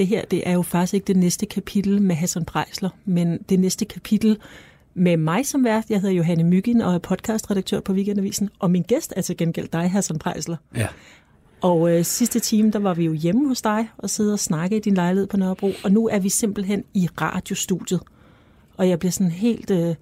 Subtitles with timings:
[0.00, 3.60] Det her det er jo faktisk ikke det næste kapitel med Hassan Prejsler, men det
[3.60, 4.38] næste kapitel
[4.94, 5.84] med mig som vært.
[5.90, 9.68] Jeg hedder Johanne Myggen og er podcastredaktør på Weekendavisen, og min gæst er til gengæld
[9.68, 10.56] dig, Hassan Prejsler.
[10.76, 10.86] Ja.
[11.60, 14.76] Og øh, sidste time, der var vi jo hjemme hos dig og sidde og snakke
[14.76, 18.00] i din lejlighed på Nørrebro, og nu er vi simpelthen i radiostudiet.
[18.76, 19.94] Og jeg bliver sådan helt øh,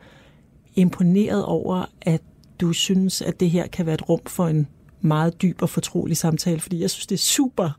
[0.75, 2.23] imponeret over, at
[2.61, 4.67] du synes, at det her kan være et rum for en
[5.01, 7.71] meget dyb og fortrolig samtale, fordi jeg synes, det er super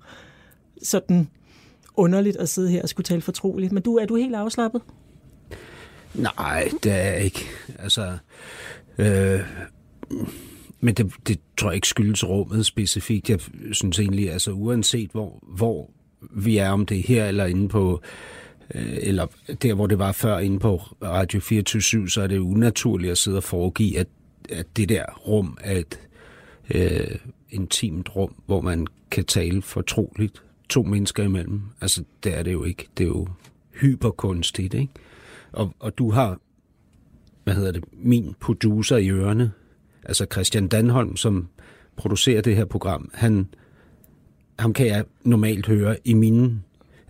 [0.83, 1.27] sådan
[1.99, 3.71] underligt at sidde her og skulle tale fortroligt.
[3.71, 4.81] Men du, er du helt afslappet?
[6.13, 7.45] Nej, det er jeg ikke.
[7.79, 8.17] Altså,
[8.97, 9.39] øh,
[10.79, 13.29] men det, det tror jeg ikke skyldes rummet specifikt.
[13.29, 13.39] Jeg
[13.71, 15.89] synes egentlig, altså uanset hvor, hvor
[16.35, 18.01] vi er, om det er her eller inde på,
[18.75, 19.27] øh, eller
[19.61, 23.37] der hvor det var før inde på Radio 24 så er det unaturligt at sidde
[23.37, 24.07] og foregive, at,
[24.49, 25.99] at det der rum er et
[26.75, 27.15] øh,
[27.49, 31.61] intimt rum, hvor man kan tale fortroligt to mennesker imellem.
[31.81, 32.87] Altså, det er det jo ikke.
[32.97, 33.27] Det er jo
[33.81, 34.93] hyperkunstigt, ikke?
[35.51, 36.39] Og, og du har,
[37.43, 39.51] hvad hedder det, min producer i ørerne,
[40.03, 41.47] altså Christian Danholm, som
[41.95, 43.47] producerer det her program, han,
[44.59, 46.61] ham kan jeg normalt høre i mine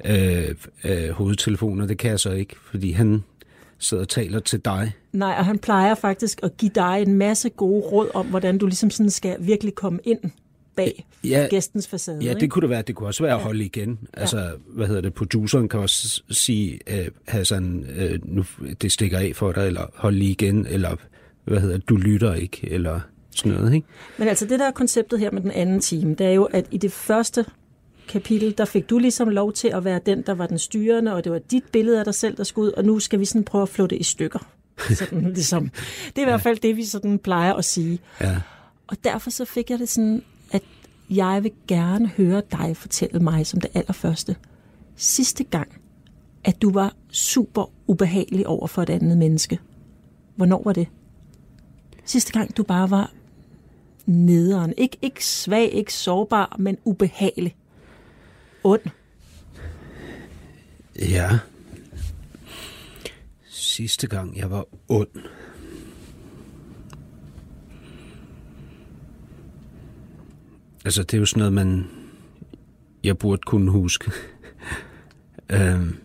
[0.06, 1.88] øh, øh, hovedtelefoner.
[1.88, 3.24] Det kan jeg så ikke, fordi han
[3.78, 4.92] sidder og taler til dig.
[5.14, 8.66] Nej, og han plejer faktisk at give dig en masse gode råd om, hvordan du
[8.66, 10.20] ligesom sådan skal virkelig komme ind
[10.84, 12.20] bag ja, gæstens facade.
[12.22, 12.82] Ja, det kunne det være.
[12.82, 14.00] Det kunne også være at holde igen.
[14.14, 14.50] Altså, ja.
[14.68, 15.14] hvad hedder det?
[15.14, 18.46] Produceren kan også sige, uh, Hassan, uh, nu,
[18.82, 20.96] det stikker af for dig, eller hold lige igen, eller
[21.46, 23.00] hvad hedder det, du lytter ikke, eller
[23.36, 23.88] sådan noget, ikke?
[24.18, 26.66] Men altså, det der er konceptet her med den anden time, det er jo, at
[26.72, 27.46] i det første
[28.08, 31.24] kapitel, der fik du ligesom lov til at være den, der var den styrende, og
[31.24, 33.44] det var dit billede af dig selv, der skulle ud, og nu skal vi sådan
[33.44, 34.40] prøve at flå det i stykker.
[34.94, 35.70] Sådan, ligesom.
[36.08, 38.00] Det er i hvert fald det, vi sådan plejer at sige.
[38.22, 38.38] Ja.
[38.88, 40.64] Og derfor så fik jeg det sådan, at
[41.10, 44.36] jeg vil gerne høre dig fortælle mig som det allerførste.
[44.96, 45.82] Sidste gang,
[46.44, 49.60] at du var super ubehagelig over for et andet menneske.
[50.36, 50.88] Hvornår var det?
[52.06, 53.12] Sidste gang, du bare var
[54.06, 54.74] nederen.
[54.78, 57.56] Ikke, ikke svag, ikke sårbar, men ubehagelig.
[58.64, 58.82] Und.
[61.00, 61.40] Ja.
[63.50, 65.08] Sidste gang, jeg var ond.
[70.90, 71.88] Altså, det er jo sådan noget, man...
[73.04, 74.12] Jeg burde kunne huske.
[75.52, 75.98] øhm.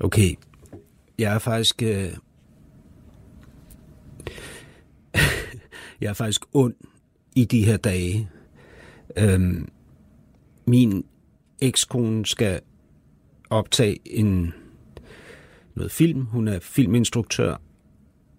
[0.00, 0.34] Okay,
[1.18, 1.82] jeg er faktisk...
[1.82, 2.12] Øh...
[6.00, 6.74] jeg er faktisk ond
[7.36, 8.30] i de her dage.
[9.16, 9.68] Øhm.
[10.64, 11.04] Min
[11.60, 12.60] ekskone skal
[13.50, 14.54] optage en
[15.74, 16.24] noget film.
[16.24, 17.56] Hun er filminstruktør,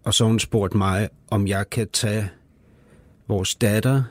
[0.04, 2.30] og så hun spurgte mig, om jeg kan tage
[3.28, 4.04] vores datter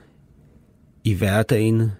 [1.04, 1.92] i hverdagen,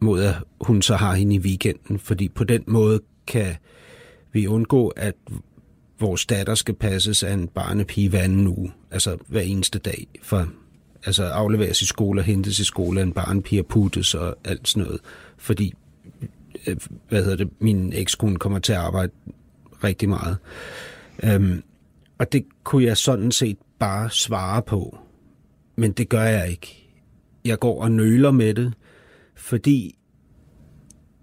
[0.00, 1.98] mod at hun så har hende i weekenden.
[1.98, 3.54] Fordi på den måde kan
[4.32, 5.14] vi undgå, at
[6.00, 8.72] vores datter skal passes af en barnepige hver anden uge.
[8.90, 10.06] Altså hver eneste dag.
[10.22, 10.48] For
[11.06, 14.68] altså afleveres i skole og hentes i skole af en barnepige og puttes og alt
[14.68, 15.00] sådan noget.
[15.38, 15.74] Fordi,
[16.66, 16.76] øh,
[17.08, 19.12] hvad hedder det, min ekskone kommer til at arbejde
[19.84, 20.36] rigtig meget.
[21.22, 21.62] Øhm,
[22.18, 24.98] og det kunne jeg sådan set bare svare på.
[25.76, 26.90] Men det gør jeg ikke.
[27.44, 28.74] Jeg går og nøler med det,
[29.36, 29.98] fordi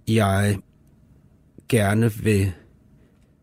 [0.07, 0.57] jeg
[1.69, 2.51] gerne vil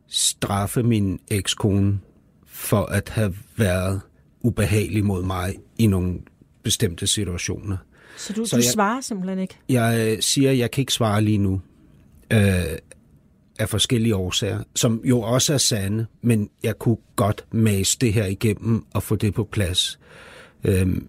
[0.06, 2.00] straffe min ekskone
[2.46, 4.00] for at have været
[4.41, 6.18] ubehagelig mod mig i nogle
[6.62, 7.76] bestemte situationer.
[8.16, 9.58] Så du, Så du jeg, svarer simpelthen ikke?
[9.68, 11.60] Jeg siger, at jeg kan ikke svare lige nu.
[12.32, 12.65] Øh,
[13.59, 18.27] af forskellige årsager, som jo også er sande, men jeg kunne godt mase det her
[18.27, 19.99] igennem og få det på plads.
[20.65, 21.09] Øhm,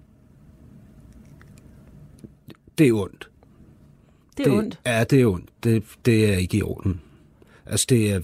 [2.78, 3.30] det er ondt.
[4.38, 4.80] Det er det, ondt?
[4.86, 5.50] Ja, det er ondt.
[5.64, 7.02] Det, det er ikke i orden.
[7.66, 8.22] Altså, det er,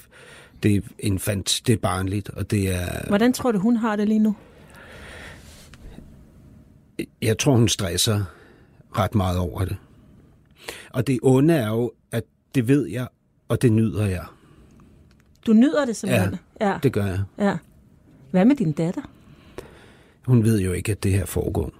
[0.64, 3.08] det er infant, det er barnligt, og det er...
[3.08, 4.36] Hvordan tror du, hun har det lige nu?
[7.22, 8.24] Jeg tror, hun stresser
[8.98, 9.78] ret meget over det.
[10.90, 12.24] Og det onde er jo, at
[12.56, 13.08] det ved jeg,
[13.50, 14.26] og det nyder jeg.
[15.48, 16.36] Du nyder det simpelthen?
[16.62, 16.80] Ja, ja.
[16.84, 17.24] det gør jeg.
[17.38, 17.58] Ja.
[18.32, 19.02] Hvad med din datter?
[20.26, 21.72] Hun ved jo ikke, at det her foregår.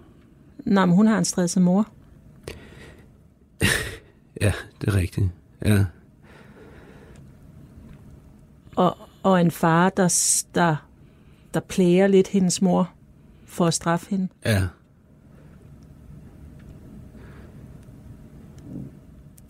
[0.66, 1.88] Nej, men hun har en stresset mor.
[4.42, 5.28] Ja, det er rigtigt.
[5.66, 5.86] Ja.
[8.76, 10.76] Og, og en far, der, der,
[11.54, 12.92] der plæger lidt hendes mor
[13.46, 14.28] for at straffe hende.
[14.46, 14.68] Ja.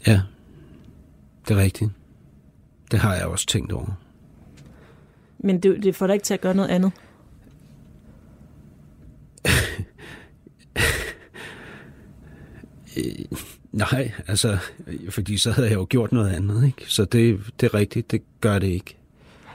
[0.08, 0.22] Ja,
[1.48, 1.92] det er rigtigt.
[2.92, 4.00] Det har jeg også tænkt over.
[5.38, 6.92] Men det, det får dig ikke til at gøre noget andet.
[13.72, 14.58] Nej, altså,
[15.10, 16.84] fordi så havde jeg jo gjort noget andet, ikke?
[16.88, 18.96] Så det, det er rigtigt, det gør det ikke.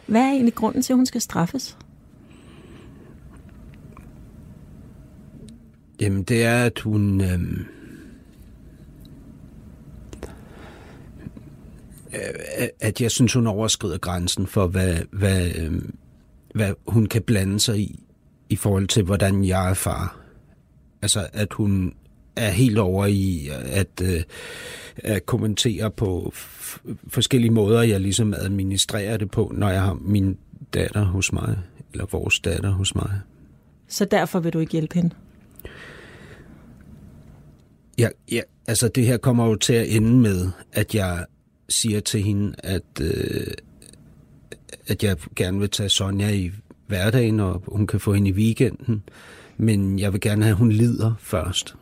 [0.07, 1.79] Hvad er egentlig grunden til, at hun skal straffes?
[6.01, 7.21] Jamen, det er, at hun...
[7.21, 7.67] Øhm, øh,
[12.81, 15.95] at jeg synes, hun overskrider grænsen for, hvad, hvad, øhm,
[16.55, 18.05] hvad hun kan blande sig i,
[18.49, 20.21] i forhold til, hvordan jeg er far.
[21.03, 21.95] Altså, at hun
[22.37, 24.23] er helt over i at, øh,
[24.97, 26.33] at kommentere på
[27.09, 30.39] forskellige måder, jeg ligesom administrerer det på, når jeg har min
[30.75, 31.59] datter hos mig,
[31.93, 33.21] eller vores datter hos mig.
[33.89, 35.11] Så derfor vil du ikke hjælpe hende.
[37.99, 41.27] Ja, ja, altså det her kommer jo til at ende med, at jeg
[41.69, 43.47] siger til hende, at, øh,
[44.87, 46.51] at jeg gerne vil tage Sonja i
[46.87, 49.03] hverdagen, og hun kan få hende i weekenden.
[49.57, 51.75] Men jeg vil gerne have, at hun lider først.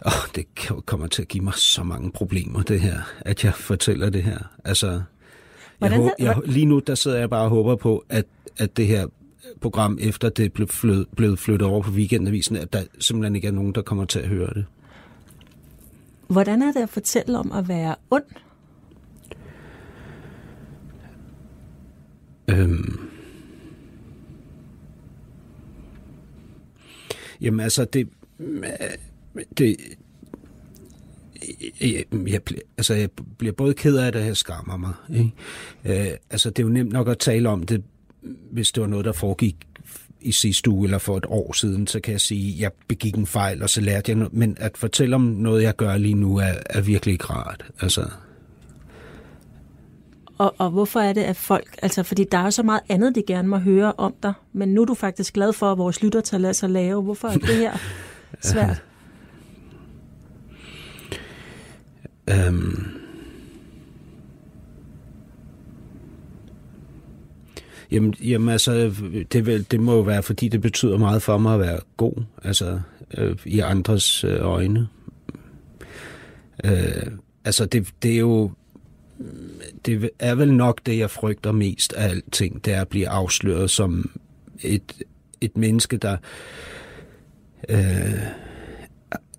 [0.00, 0.46] Og det
[0.86, 4.38] kommer til at give mig så mange problemer, det her, at jeg fortæller det her.
[4.64, 5.02] Altså, jeg,
[5.78, 8.24] Hvordan havde- jeg, lige nu der sidder jeg bare og håber på, at,
[8.58, 9.06] at det her
[9.60, 13.52] program, efter det blev flyttet, blevet flyttet over på weekendavisen, at der simpelthen ikke er
[13.52, 14.64] nogen, der kommer til at høre det.
[16.28, 18.24] Hvordan er det at fortælle om at være ond?
[22.50, 22.98] Øhm.
[27.40, 28.08] Jamen altså, det...
[29.58, 29.76] det
[31.80, 32.40] jeg, jeg,
[32.78, 33.08] altså, jeg
[33.38, 34.92] bliver både ked af det, og jeg skammer mig.
[35.14, 36.10] Ikke?
[36.10, 37.82] Øh, altså, det er jo nemt nok at tale om det,
[38.50, 39.56] hvis det var noget, der foregik
[40.20, 43.14] i sidste uge eller for et år siden, så kan jeg sige, at jeg begik
[43.14, 44.32] en fejl, og så lærte jeg noget.
[44.32, 47.64] Men at fortælle om noget, jeg gør lige nu, er, er virkelig ikke rart.
[47.80, 48.10] Altså,
[50.38, 51.78] og, og hvorfor er det, at folk...
[51.82, 54.32] Altså, fordi der er jo så meget andet, de gerne må høre om dig.
[54.52, 57.02] Men nu er du faktisk glad for, at vores lyttertal er så lave.
[57.02, 57.78] Hvorfor er det her
[58.40, 58.82] svært?
[62.30, 62.98] Øhm.
[67.90, 68.94] Jamen, jamen altså,
[69.32, 72.24] det, vil, det må jo være, fordi det betyder meget for mig at være god,
[72.44, 72.80] altså
[73.16, 74.88] øh, i andres øh, øjne.
[76.64, 77.06] Øh,
[77.44, 78.50] altså, det, det er jo,
[79.86, 83.70] det er vel nok det, jeg frygter mest af alting, det er at blive afsløret
[83.70, 84.10] som
[84.62, 85.02] et,
[85.40, 86.16] et menneske, der
[87.68, 88.20] øh,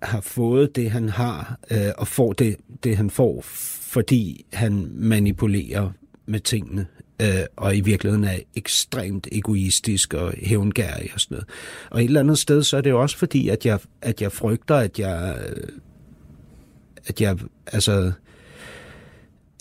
[0.02, 5.90] har fået det, han har, øh, og får det, det, han får, fordi han manipulerer
[6.26, 6.86] med tingene,
[7.22, 11.48] øh, og i virkeligheden er ekstremt egoistisk og hævngærig og sådan noget.
[11.90, 14.32] Og et eller andet sted, så er det jo også fordi, at jeg, at jeg
[14.32, 15.68] frygter, at jeg, øh,
[17.06, 18.12] at jeg, altså,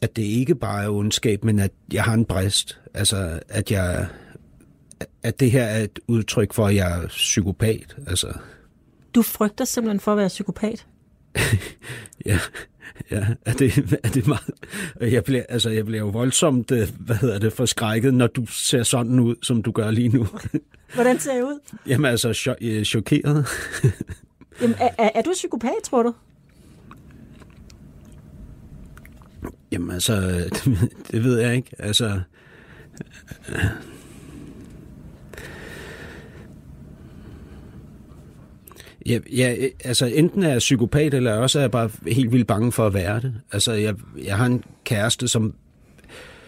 [0.01, 2.79] at det ikke bare er ondskab, men at jeg har en brist.
[2.93, 4.07] Altså, at jeg,
[5.23, 7.95] at det her er et udtryk for, at jeg er psykopat.
[8.07, 8.33] Altså,
[9.15, 10.85] Du frygter simpelthen for at være psykopat.
[12.25, 12.39] Ja,
[13.11, 14.49] ja er, det, er det meget...
[15.01, 18.83] Jeg bliver, altså, jeg bliver jo voldsomt, øh, hvad hedder det, forskrækket, når du ser
[18.83, 20.27] sådan ud, som du gør lige nu.
[20.95, 21.59] Hvordan ser jeg ud?
[21.87, 23.45] Jamen altså, cho- øh, chokeret.
[24.61, 26.13] Jamen, er, er, er du psykopat, tror du?
[29.71, 30.63] Jamen altså, det,
[31.11, 31.69] det ved jeg ikke.
[31.79, 32.19] Altså,
[39.05, 42.71] Ja, ja, altså enten er jeg psykopat, eller også er jeg bare helt vildt bange
[42.71, 43.33] for at være det.
[43.51, 45.53] Altså, jeg, jeg har en kæreste, som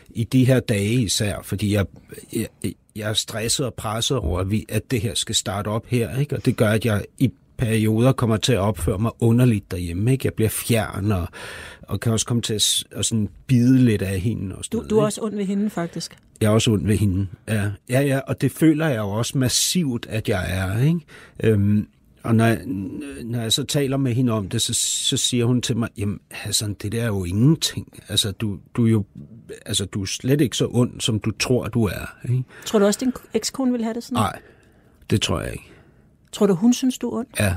[0.10, 1.86] i de her dage især, fordi jeg,
[2.34, 2.48] jeg,
[2.96, 6.20] jeg er stresset og presset over, at, vi, at det her skal starte op her,
[6.20, 6.36] ikke?
[6.36, 7.32] og det gør, at jeg i
[7.65, 10.12] perioder kommer til at opføre mig underligt derhjemme.
[10.12, 10.25] Ikke?
[10.25, 11.27] Jeg bliver fjern, og,
[11.82, 14.56] og kan også komme til at, at sådan bide lidt af hende.
[14.56, 15.06] Og sådan Du, noget, du er ikke?
[15.08, 16.18] også ond ved hende, faktisk.
[16.41, 17.27] Jeg er også ond ved hende.
[17.48, 20.84] Ja, ja, ja og det føler jeg jo også massivt, at jeg er.
[20.84, 21.00] Ikke?
[21.44, 21.88] Øhm,
[22.24, 22.62] og når jeg,
[23.24, 26.20] når jeg så taler med hende om det, så, så siger hun til mig, jamen
[26.32, 27.88] Hassan, det der er jo ingenting.
[28.10, 29.06] Altså, du, du er jo
[29.65, 32.15] altså, du er slet ikke så ond, som du tror, du er.
[32.24, 32.44] Ikke?
[32.65, 34.15] Tror du også, din ekskone vil have det sådan?
[34.15, 34.39] Nej,
[35.10, 35.72] det tror jeg ikke.
[36.32, 37.28] Tror du, hun synes, du er ond?
[37.40, 37.56] Ja,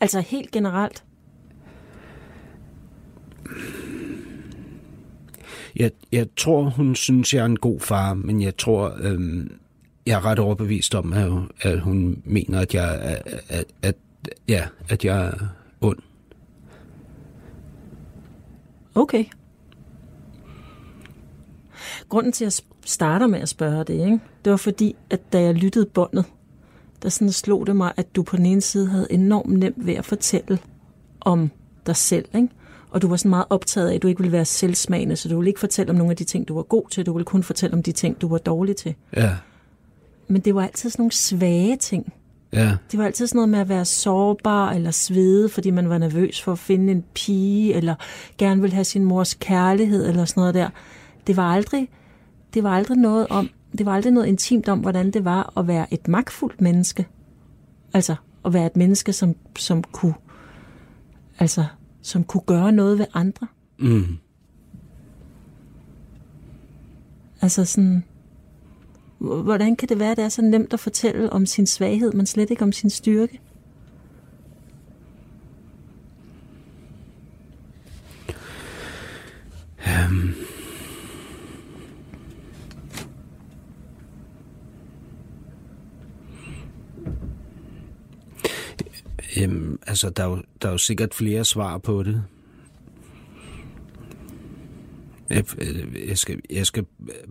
[0.00, 1.04] Altså helt generelt?
[5.76, 9.58] jeg, jeg tror, hun synes, jeg er en god far, men jeg tror, øhm,
[10.06, 13.96] jeg er ret overbevist om, at, at hun mener, at jeg, at, at, at,
[14.48, 15.32] ja, at jeg er
[15.80, 15.98] ond.
[18.94, 19.24] Okay.
[22.08, 24.20] Grunden til, at jeg starter med at spørge det, ikke?
[24.44, 26.24] det var fordi, at da jeg lyttede båndet,
[27.02, 29.94] der sådan slog det mig, at du på den ene side havde enormt nemt ved
[29.94, 30.58] at fortælle
[31.20, 31.50] om
[31.86, 32.48] dig selv, ikke?
[32.90, 35.36] og du var sådan meget optaget af, at du ikke ville være selvsmagende, så du
[35.36, 37.42] ville ikke fortælle om nogle af de ting, du var god til, du ville kun
[37.42, 38.94] fortælle om de ting, du var dårlig til.
[39.16, 39.30] Ja,
[40.28, 42.12] Men det var altid sådan nogle svage ting.
[42.52, 45.98] ja, Det var altid sådan noget med at være sårbar eller svede, fordi man var
[45.98, 47.94] nervøs for at finde en pige, eller
[48.38, 50.68] gerne ville have sin mors kærlighed, eller sådan noget der.
[51.26, 51.88] Det var aldrig,
[52.54, 55.66] det var aldrig noget om, det var aldrig noget intimt om, hvordan det var at
[55.66, 57.06] være et magtfuldt menneske.
[57.94, 60.14] Altså, at være et menneske, som, som kunne,
[61.38, 61.64] altså,
[62.02, 63.46] som kunne gøre noget ved andre.
[63.78, 64.16] mm.
[67.42, 68.04] Altså sådan,
[69.18, 72.26] hvordan kan det være, at det er så nemt at fortælle om sin svaghed, men
[72.26, 73.40] slet ikke om sin styrke?
[89.38, 92.24] Øhm, altså, der er, jo, der er jo sikkert flere svar på det.
[95.30, 95.44] Jeg,
[96.08, 96.84] jeg, skal, jeg skal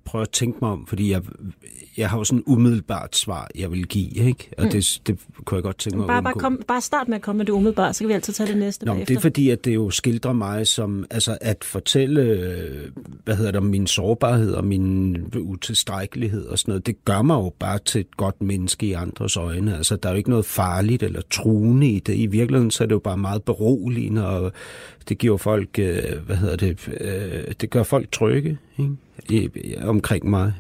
[0.05, 1.21] prøve at tænke mig om, fordi jeg,
[1.97, 4.49] jeg har jo sådan et umiddelbart svar, jeg vil give, ikke?
[4.57, 7.15] Og det, det kunne jeg godt tænke mig Bare, at bare, kom, bare start med
[7.15, 9.13] at komme med det umiddelbart, så kan vi altid tage det næste Nå, bagefter.
[9.13, 12.91] det er fordi, at det jo skildrer mig som, altså at fortælle,
[13.23, 17.53] hvad hedder det, min sårbarhed og min utilstrækkelighed og sådan noget, det gør mig jo
[17.59, 19.77] bare til et godt menneske i andres øjne.
[19.77, 22.15] Altså, der er jo ikke noget farligt eller truende i det.
[22.15, 24.51] I virkeligheden, så er det jo bare meget beroligende, og
[25.09, 28.95] det giver folk, øh, hvad hedder det, øh, det gør folk trygge, ikke?
[29.29, 30.53] I, i, omkring mig.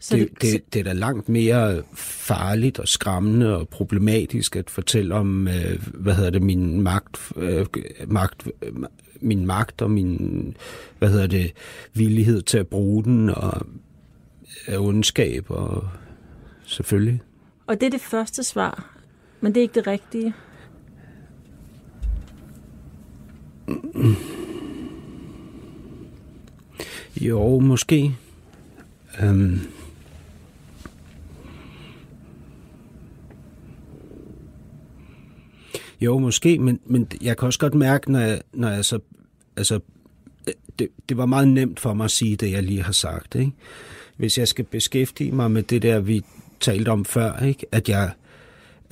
[0.00, 5.14] så det, det, det er da langt mere farligt og skræmmende og problematisk at fortælle
[5.14, 7.66] om, øh, hvad hedder det, min magt, øh,
[8.06, 8.72] magt, øh,
[9.20, 10.56] min magt og min,
[10.98, 11.52] hvad hedder det,
[11.94, 13.66] villighed til at bruge den og
[14.68, 15.88] øh, ondskab og
[16.64, 17.20] selvfølgelig.
[17.66, 18.96] Og det er det første svar,
[19.40, 20.34] men det er ikke det rigtige.
[27.20, 28.14] Jo, måske.
[29.22, 29.60] Øhm.
[36.00, 38.98] Jo, måske, men, men jeg kan også godt mærke, når jeg, når jeg så...
[39.56, 39.80] Altså,
[40.78, 43.34] det, det var meget nemt for mig at sige det, jeg lige har sagt.
[43.34, 43.52] Ikke?
[44.16, 46.22] Hvis jeg skal beskæftige mig med det der, vi
[46.60, 47.66] talte om før, ikke?
[47.72, 48.10] At, jeg,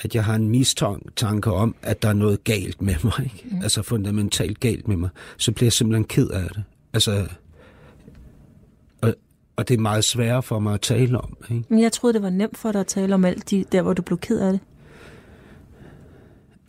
[0.03, 3.47] at jeg har en mistanke om, at der er noget galt med mig, ikke?
[3.51, 3.63] Mm.
[3.63, 6.65] altså fundamentalt galt med mig, så bliver jeg simpelthen ked af det.
[6.93, 7.29] Altså,
[9.01, 9.15] og,
[9.57, 11.37] og det er meget sværere for mig at tale om.
[11.51, 11.65] Ikke?
[11.69, 13.93] Men jeg troede, det var nemt for dig at tale om alt de, der, hvor
[13.93, 14.61] du blev ked af det.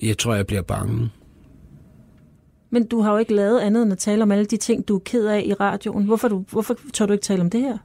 [0.02, 1.10] Jeg tror, jeg bliver bange.
[2.70, 4.96] Men du har jo ikke lavet andet end at tale om alle de ting, du
[4.96, 6.06] er ked af i radioen.
[6.06, 7.78] Hvorfor, du, hvorfor tør du ikke tale om det her?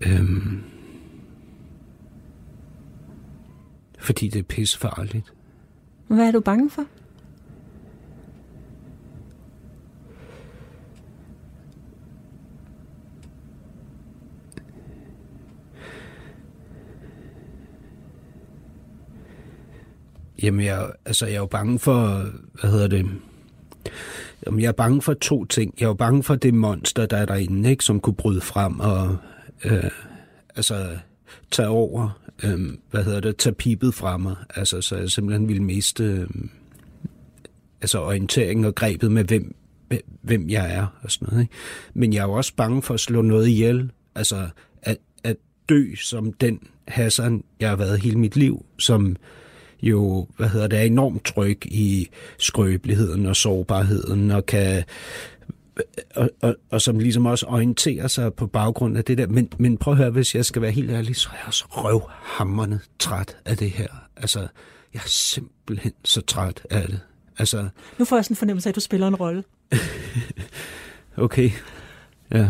[0.00, 0.62] Øhm,
[3.98, 5.32] fordi det er pissefarligt.
[6.06, 6.84] Hvad er du bange for?
[20.42, 22.24] Jamen, jeg, altså, jeg er jo bange for,
[22.60, 23.06] hvad hedder det,
[24.46, 25.74] Jamen, jeg er bange for to ting.
[25.78, 28.80] Jeg er jo bange for det monster, der er derinde, ikke, som kunne bryde frem
[28.80, 29.16] og
[29.64, 29.90] øh,
[30.56, 30.98] altså,
[31.50, 34.36] tage over, øh, hvad hedder det, tage pipet fra mig.
[34.54, 36.28] Altså, så jeg simpelthen ville miste øh,
[37.80, 39.54] altså, orienteringen og grebet med, hvem,
[40.22, 41.42] hvem jeg er og sådan noget.
[41.42, 41.54] Ikke?
[41.94, 43.90] Men jeg er jo også bange for at slå noget ihjel.
[44.14, 44.48] Altså,
[44.82, 45.36] at, at
[45.68, 49.16] dø som den Hassan, jeg har været hele mit liv, som
[49.82, 54.84] jo, hvad hedder det, er enormt tryg i skrøbeligheden og sårbarheden, og kan
[56.14, 59.26] og, og, og som ligesom også orienterer sig på baggrund af det der.
[59.26, 61.64] Men, men prøv at høre, hvis jeg skal være helt ærlig, så er jeg også
[61.68, 63.88] røvhammerne træt af det her.
[64.16, 64.40] Altså,
[64.94, 67.00] jeg er simpelthen så træt af det.
[67.38, 69.44] Altså, Nu får jeg sådan en fornemmelse af, at du spiller en rolle.
[71.16, 71.50] okay.
[72.32, 72.48] Ja.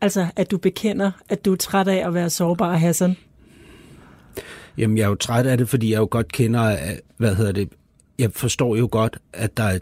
[0.00, 3.16] Altså, at du bekender, at du er træt af at være sårbar, Hassan.
[4.78, 6.76] Jamen, jeg er jo træt af det, fordi jeg jo godt kender,
[7.16, 7.68] hvad hedder det,
[8.18, 9.78] jeg forstår jo godt, at der er,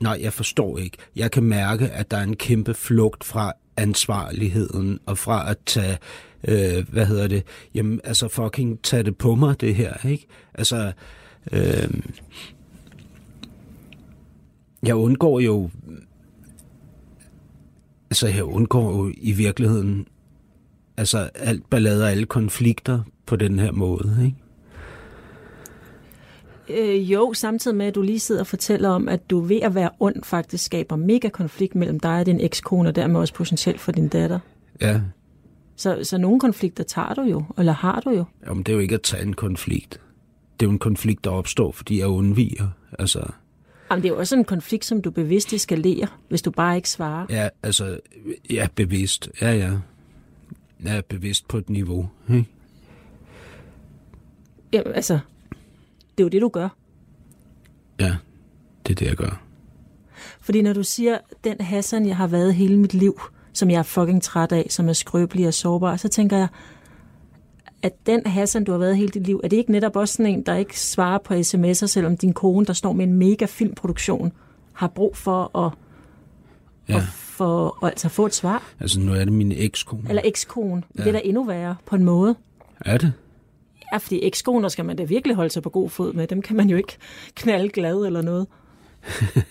[0.00, 0.96] nej, jeg forstår ikke.
[1.16, 5.98] Jeg kan mærke, at der er en kæmpe flugt fra ansvarligheden, og fra at tage,
[6.48, 7.42] øh, hvad hedder det,
[7.74, 10.26] jamen, altså fucking tage det på mig, det her, ikke?
[10.54, 10.92] Altså,
[11.52, 11.90] øh,
[14.82, 15.70] jeg undgår jo,
[18.10, 20.06] altså jeg undgår jo i virkeligheden,
[20.96, 24.36] altså alt ballade og alle konflikter på den her måde, ikke?
[26.70, 29.74] Øh, jo, samtidig med, at du lige sidder og fortæller om, at du ved at
[29.74, 33.80] være ond faktisk skaber mega konflikt mellem dig og din ekskone, og dermed også potentielt
[33.80, 34.38] for din datter.
[34.80, 35.00] Ja,
[35.76, 38.24] Så, så nogle konflikter tager du jo, eller har du jo.
[38.46, 40.00] Jamen, det er jo ikke at tage en konflikt.
[40.60, 42.68] Det er jo en konflikt, der opstår, fordi jeg undviger.
[42.98, 43.22] Altså,
[43.90, 46.90] Jamen, det er jo også en konflikt, som du bevidst eskalerer, hvis du bare ikke
[46.90, 47.26] svarer.
[47.30, 48.00] ja, altså,
[48.50, 49.28] ja, bevidst.
[49.40, 49.70] Ja, ja.
[50.84, 52.08] Jeg er bevidst på et niveau.
[52.30, 52.44] Ikke?
[54.72, 55.18] Jamen, altså,
[56.18, 56.68] det er jo det, du gør.
[58.00, 58.16] Ja,
[58.86, 59.42] det er det, jeg gør.
[60.40, 63.20] Fordi når du siger, den Hassan, jeg har været hele mit liv,
[63.52, 66.48] som jeg er fucking træt af, som er skrøbelig og sårbar, så tænker jeg,
[67.82, 70.32] at den Hassan, du har været hele dit liv, er det ikke netop også sådan
[70.32, 74.32] en, der ikke svarer på sms'er, selvom din kone, der står med en mega filmproduktion,
[74.72, 75.72] har brug for at,
[76.88, 78.72] Ja, at for, at, altså få et svar?
[78.80, 80.08] altså nu er det min ekskone.
[80.08, 80.82] Eller ekskone.
[80.98, 81.02] Ja.
[81.02, 82.34] Det er da endnu værre på en måde.
[82.80, 83.12] Er det?
[83.92, 86.26] Ja, fordi ekskoner skal man da virkelig holde sig på god fod med.
[86.26, 86.96] Dem kan man jo ikke
[87.34, 88.46] knalde glad eller noget.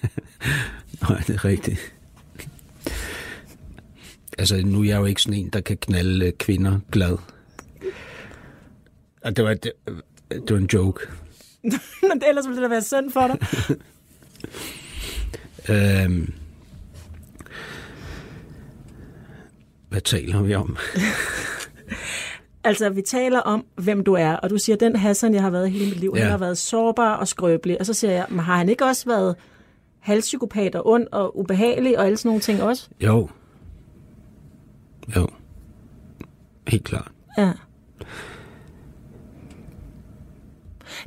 [1.10, 1.94] Nej, det er rigtigt.
[4.38, 7.17] Altså, nu er jeg jo ikke sådan en, der kan knalde øh, kvinder glad.
[9.22, 9.72] Og det var, det,
[10.29, 11.08] det var en joke.
[12.10, 13.38] Men ellers ville det da være synd for dig.
[15.70, 16.34] Øhm,
[19.89, 20.77] hvad taler vi om?
[22.67, 25.71] Altså, vi taler om, hvem du er, og du siger, den Hassan, jeg har været
[25.71, 26.21] hele mit liv, ja.
[26.21, 27.79] Han har været sårbar og skrøbelig.
[27.79, 29.36] Og så siger jeg, men har han ikke også været
[30.00, 32.89] halspsykopat og ond og ubehagelig og alle sådan nogle ting også?
[33.01, 33.29] Jo.
[35.15, 35.27] Jo.
[36.67, 37.12] Helt klart.
[37.38, 37.51] Ja.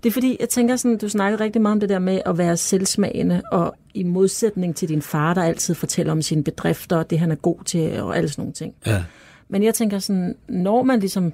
[0.03, 2.39] Det er fordi, jeg tænker sådan, du snakkede rigtig meget om det der med at
[2.39, 7.11] være selvsmagende, og i modsætning til din far, der altid fortæller om sine bedrifter, og
[7.11, 8.75] det han er god til, og alle sådan nogle ting.
[8.87, 9.05] Ja.
[9.49, 11.33] Men jeg tænker sådan, når man ligesom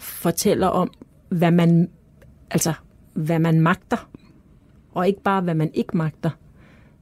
[0.00, 0.90] fortæller om,
[1.28, 1.88] hvad man,
[2.50, 2.72] altså,
[3.14, 4.08] hvad man magter,
[4.94, 6.30] og ikke bare, hvad man ikke magter,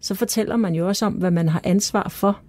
[0.01, 2.41] så fortæller man jo også om, hvad man har ansvar for.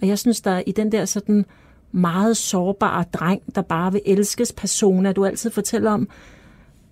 [0.00, 1.44] Og jeg synes, der er i den der sådan
[1.92, 6.08] meget sårbare dreng, der bare vil elskes persona, du altid fortæller om,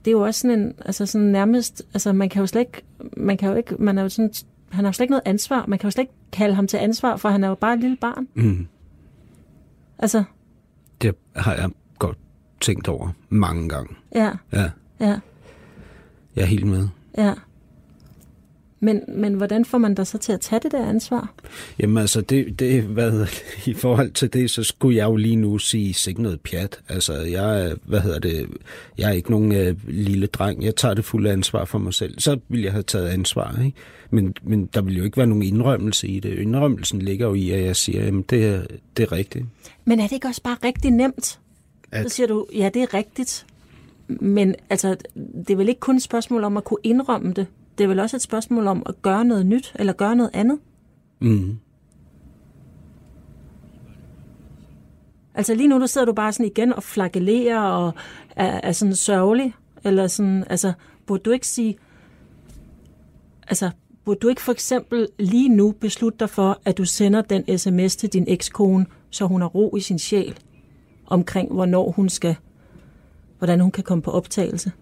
[0.05, 2.83] det er jo også sådan en, altså sådan nærmest, altså man kan jo slet ikke,
[3.17, 4.33] man kan jo ikke, man er jo sådan,
[4.71, 6.77] han har jo slet ikke noget ansvar, man kan jo slet ikke kalde ham til
[6.77, 8.29] ansvar, for han er jo bare et lille barn.
[8.35, 8.67] Mm.
[9.99, 10.25] Altså,
[11.03, 11.71] Det har jeg
[12.65, 13.95] tænkt over mange gange.
[14.15, 15.17] ja, Ja, ja.
[16.37, 16.89] jeg er helt med.
[17.19, 17.33] Ja.
[18.81, 21.33] Men, men hvordan får man dig så til at tage det der ansvar?
[21.79, 23.27] Jamen altså, det, det, hvad
[23.67, 26.81] i forhold til det, så skulle jeg jo lige nu sige sikke noget pjat.
[26.89, 28.47] Altså, jeg, er- hvad hedder det,
[28.99, 30.65] jeg er ikke nogen øh, lille dreng.
[30.65, 32.21] Jeg tager det fulde ansvar for mig selv.
[32.21, 33.77] Så ville jeg have taget ansvar, ikke?
[34.11, 36.39] Men, men der vil jo ikke være nogen indrømmelse i det.
[36.39, 38.63] Indrømmelsen ligger jo i, at jeg siger, jamen det er,
[38.97, 39.45] det er rigtigt.
[39.85, 41.39] Men er det ikke også bare rigtig nemt?
[41.95, 43.47] At- Så siger du, ja, det er rigtigt.
[44.09, 47.47] Men altså, det er vel ikke kun et spørgsmål om at kunne indrømme det.
[47.79, 50.59] Det er vel også et spørgsmål om at gøre noget nyt, eller gøre noget andet.
[51.21, 51.59] Mm.
[55.35, 57.93] Altså lige nu, der sidder du bare sådan igen og flagellerer og
[58.37, 59.55] er, er sådan sørgelig.
[59.85, 60.73] Eller sådan, altså,
[61.07, 61.77] burde du ikke sige...
[63.49, 63.71] Altså,
[64.05, 67.97] burde du ikke for eksempel lige nu beslutte dig for, at du sender den sms
[67.97, 70.39] til din ekskone, så hun har ro i sin sjæl
[71.07, 72.37] omkring, hvornår hun skal...
[73.39, 74.73] Hvordan hun kan komme på optagelse.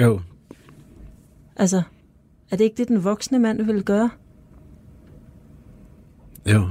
[0.00, 0.20] Jo,
[1.56, 1.82] Altså,
[2.50, 4.10] er det ikke det, den voksne mand vil gøre?
[6.46, 6.68] jo.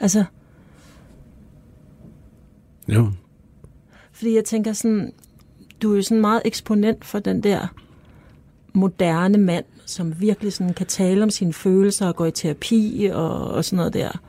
[0.00, 0.24] Altså,
[2.88, 3.12] Jo,
[4.12, 5.12] Fordi jeg tænker sådan,
[5.82, 7.74] du er jo sådan meget eksponent for den der
[8.72, 13.48] moderne mand, som virkelig sådan kan tale om sine følelser og gå i terapi og,
[13.50, 14.20] og sådan noget der.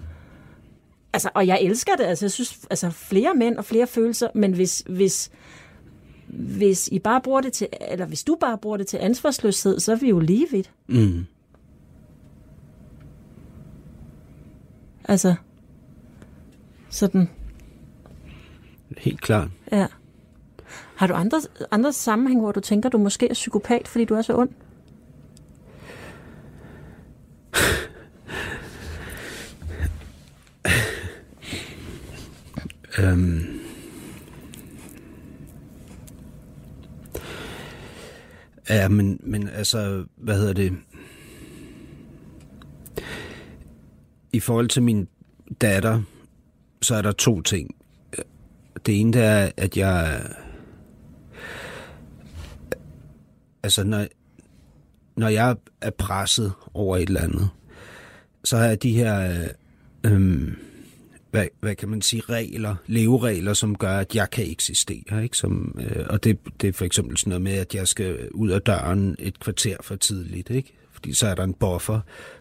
[1.13, 2.04] Altså, og jeg elsker det.
[2.04, 5.32] Altså, jeg synes, altså flere mænd og flere følelser, men hvis, hvis,
[6.28, 9.91] hvis I bare bruger det til, eller hvis du bare bruger det til ansvarsløshed, så
[9.91, 10.71] er vi jo lige vidt.
[10.88, 11.26] mm.
[15.06, 15.36] Altså,
[16.89, 17.30] sådan,
[18.97, 19.47] helt klart.
[19.71, 19.88] ja.
[20.95, 24.21] Har du andre, andre sammenhæng, hvor du tænker, du måske er psykopat, fordi du er
[24.21, 24.49] så ond?
[33.00, 33.60] Øhm.
[38.70, 40.74] Ja, men, men altså, hvad hedder det?
[44.34, 45.08] I forhold til min
[45.62, 46.02] datter,
[46.82, 47.76] så er der to ting.
[48.86, 50.22] Det ene det er, at jeg...
[53.64, 54.08] Altså, når,
[55.16, 57.50] når jeg er presset over et eller andet,
[58.44, 59.44] så har jeg de her...
[60.04, 60.56] Øh, øhm,
[61.34, 65.24] hvad, hvad kan man sige, regler, leveregler, som gør, at jeg kan eksistere.
[65.24, 65.38] Ikke?
[65.38, 68.50] Som, øh, og det, det er for eksempel sådan noget med, at jeg skal ud
[68.50, 70.50] af døren et kvarter for tidligt.
[70.50, 70.74] Ikke?
[70.91, 72.00] Fordi så er der en buffer.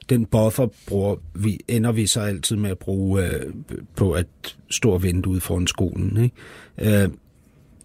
[0.09, 3.55] Den buffer bruger vi, ender vi så altid med at bruge øh,
[3.97, 4.27] på at
[4.71, 6.23] stå og vente ude foran skolen.
[6.23, 7.03] Ikke?
[7.05, 7.11] Øh,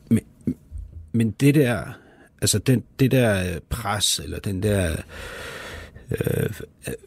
[0.09, 0.23] men,
[1.11, 1.83] men det der,
[2.41, 4.97] altså den, det der øh, pres, eller den der øh,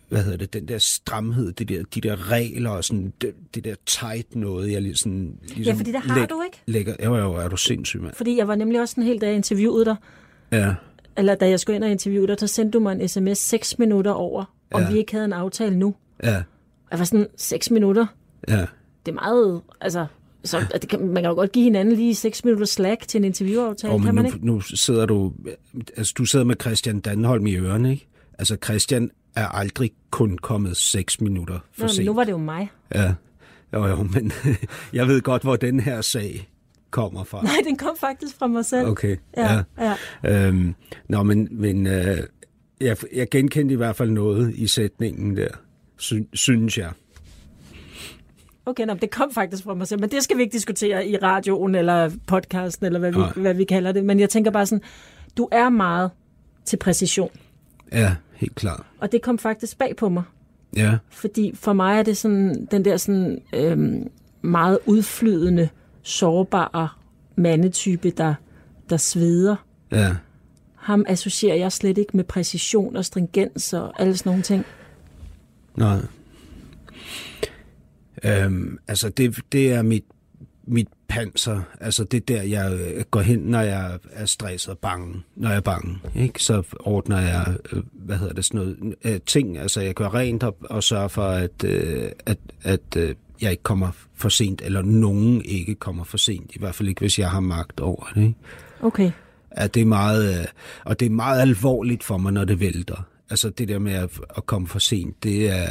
[0.09, 3.65] hvad hedder det, den der stramhed, det der, de der regler og sådan, det, det
[3.65, 6.59] der tight noget, jeg sådan, ligesom Ja, fordi det har læg, du ikke.
[6.67, 8.15] Lægger, jo, jo, er du sindssyg, mand.
[8.15, 9.97] Fordi jeg var nemlig også en hel dag interviewet dig,
[10.53, 10.75] Ja,
[11.17, 13.79] eller da jeg skulle ind og interviewe dig, så sendte du mig en sms 6
[13.79, 14.93] minutter over, om Ja.
[14.93, 15.95] vi ikke havde en aftale nu.
[16.23, 16.43] ja,
[16.91, 18.07] jeg var sådan, 6 minutter,
[18.49, 18.67] ja.
[19.07, 20.07] det er meget, altså,
[20.45, 23.19] så, at det kan, man kan jo godt give hinanden lige 6 minutter slack til
[23.19, 24.47] en interviewaftale, Og kan man nu, ikke?
[24.47, 25.33] nu sidder du,
[25.97, 28.07] altså du sidder med Christian Danholm i ørerne, ikke?
[28.41, 31.99] Altså Christian er aldrig kun kommet 6 minutter for Nå, sent.
[31.99, 32.71] men nu var det jo mig.
[32.95, 33.15] Ja,
[33.73, 34.33] jo, jo, men
[34.93, 36.49] jeg ved godt, hvor den her sag
[36.91, 37.43] kommer fra.
[37.43, 38.87] Nej, den kom faktisk fra mig selv.
[38.89, 39.95] Okay, Ja, ja.
[40.25, 40.47] ja.
[40.47, 40.75] Øhm,
[41.09, 42.19] nå, men, men øh,
[42.81, 45.49] jeg, jeg genkendte i hvert fald noget i sætningen der,
[45.99, 46.91] sy, synes jeg.
[48.67, 51.17] Okay, nå, det kom faktisk fra mig selv, men det skal vi ikke diskutere i
[51.17, 53.33] radioen eller podcasten, eller hvad vi, Nej.
[53.37, 54.05] hvad vi kalder det.
[54.05, 54.83] Men jeg tænker bare sådan,
[55.37, 56.11] du er meget
[56.65, 57.31] til præcision,
[57.93, 58.83] Ja, helt klart.
[59.01, 60.23] og det kom faktisk bag på mig.
[60.77, 64.11] Ja, Fordi for mig er det sådan, den der sådan, øhm,
[64.43, 65.69] meget udflydende,
[66.03, 66.89] sårbare
[67.37, 68.35] mandetype, der,
[68.91, 69.57] der sveder.
[69.93, 70.17] ja.
[70.75, 74.65] Ham associerer jeg slet ikke med præcision og stringens og alle sådan nogle ting.
[75.77, 75.99] Nej.
[78.25, 80.05] Øhm, altså, det, det er mit,
[80.67, 81.61] mit panser.
[81.81, 85.23] Altså, det er der, jeg øh, går hen, når jeg er stresset og bange.
[85.37, 86.43] Når jeg er bange, ikke?
[86.43, 89.59] Så ordner jeg, øh, hvad hedder det, sådan noget, øh, ting.
[89.59, 93.63] Altså, jeg gør rent op og sørger for, at, øh, at, at øh, jeg ikke
[93.63, 96.51] kommer for sent, eller nogen ikke kommer for sent.
[96.55, 98.35] I hvert fald ikke, hvis jeg har magt over det, ikke?
[98.83, 99.11] Okay.
[99.51, 100.47] at det er meget,
[100.85, 103.07] og det er meget alvorligt for mig, når det vælter.
[103.31, 105.67] Altså det der med at, at komme for sent, det er,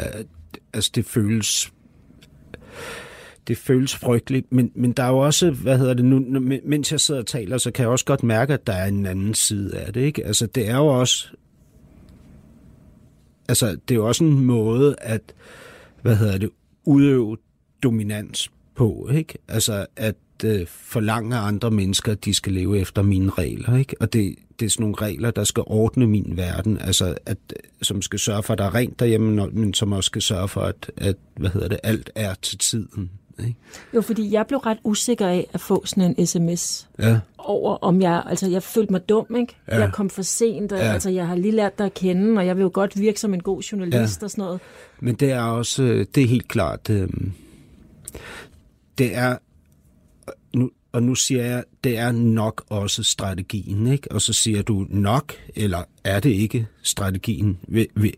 [0.73, 1.71] altså det føles,
[3.49, 6.99] det føles frygteligt, men, men der er jo også, hvad hedder det nu, mens jeg
[6.99, 9.77] sidder og taler, så kan jeg også godt mærke, at der er en anden side
[9.77, 10.25] af det, ikke?
[10.25, 11.27] Altså det er jo også,
[13.47, 15.33] altså det er jo også en måde at,
[16.01, 16.49] hvad hedder det,
[16.85, 17.37] udøve
[17.83, 19.37] dominans på, ikke?
[19.47, 23.95] Altså at øh, forlange af andre mennesker, at de skal leve efter mine regler, ikke?
[23.99, 27.37] Og det, det er sådan nogle regler, der skal ordne min verden, altså at,
[27.81, 30.61] som skal sørge for, at der er rent derhjemme, men som også skal sørge for,
[30.61, 33.11] at, at hvad hedder det, alt er til tiden,
[33.45, 33.55] ikke?
[33.95, 38.01] Jo, fordi jeg blev ret usikker af at få sådan en sms Ja, over, om
[38.01, 39.55] jeg, altså jeg følte mig dum, ikke?
[39.67, 39.79] Ja.
[39.79, 40.93] Jeg kom for sent, og, Ja.
[40.93, 43.33] altså jeg har lige lært dig at kende, og jeg vil jo godt virke som
[43.33, 43.99] en god journalist Ja.
[44.21, 44.25] ja.
[44.25, 44.59] og sådan noget.
[44.99, 47.07] men det er også, øh, det er helt klart, øh,
[48.97, 49.37] det er,
[50.57, 54.11] nu, og nu siger jeg, det er nok også strategien, ikke?
[54.11, 57.59] Og så siger du nok, eller er det ikke strategien?
[57.67, 58.13] Vi, vi,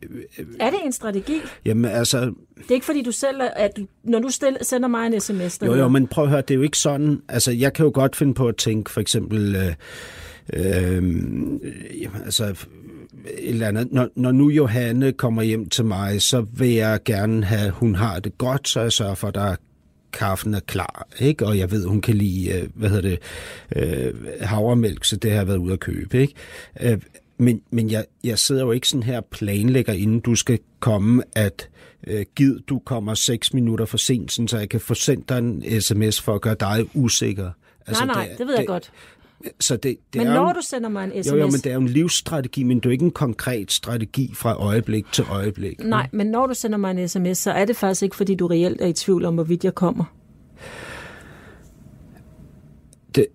[0.60, 1.34] Er det en strategi?
[1.66, 2.20] jamen altså,
[2.58, 5.58] Det er ikke fordi du selv, at du, når du stil, sender mig en sms,
[5.58, 7.22] der Jo, jo, men prøv at høre, det er jo ikke sådan.
[7.30, 9.74] Altså, jeg kan jo godt finde på at tænke, for eksempel, øh,
[10.54, 10.94] øh,
[12.02, 13.92] jamen, altså, et eller andet.
[13.92, 18.20] Når, når nu Johanne kommer hjem til mig, så vil jeg gerne have, hun har
[18.20, 19.56] det godt, så jeg sørger for, at der er
[20.14, 21.46] kaffen er klar, ikke?
[21.46, 23.20] Og jeg ved, hun kan lide, øh, hvad hedder det,
[23.76, 26.34] øh, havremælk, så det har jeg været ude at købe, ikke?
[26.82, 27.02] Øh,
[27.38, 31.24] men men jeg, jeg sidder jo ikke sådan her og planlægger, inden du skal komme,
[31.36, 31.70] at
[32.08, 35.38] øh, gid du kommer seks minutter for sent, sådan, så jeg kan få sendt dig
[35.38, 37.52] en sms for at gøre dig usikker.
[37.92, 38.92] Nej, nej, det, det ved jeg godt.
[39.60, 41.32] Så det, det Men er når jo, du sender mig en sms...
[41.32, 43.72] jo, jo, men det er jo en livsstrategi, men det er jo ikke en konkret
[43.72, 45.84] strategi fra øjeblik til øjeblik.
[45.84, 48.48] Nej, men når du sender mig en sms, så er det faktisk ikke, fordi du
[48.48, 50.04] reelt er i tvivl om, hvorvidt jeg kommer.
[53.16, 53.28] det,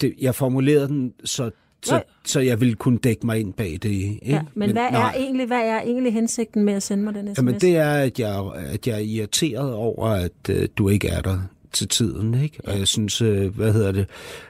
[0.00, 1.50] det, jeg formulerede den, så,
[1.84, 3.90] så, så jeg ville kunne dække mig ind bag det.
[3.90, 4.18] Ikke?
[4.26, 7.26] Ja, men, men hvad, er egentlig, hvad er egentlig hensigten med at sende mig den
[7.26, 7.38] sms?
[7.38, 11.20] Jamen det er, at jeg, at jeg er irriteret over, at øh, du ikke er
[11.20, 11.38] der
[11.76, 12.58] til tiden, ikke?
[12.64, 14.06] Og jeg synes, øh, hvad hedder det,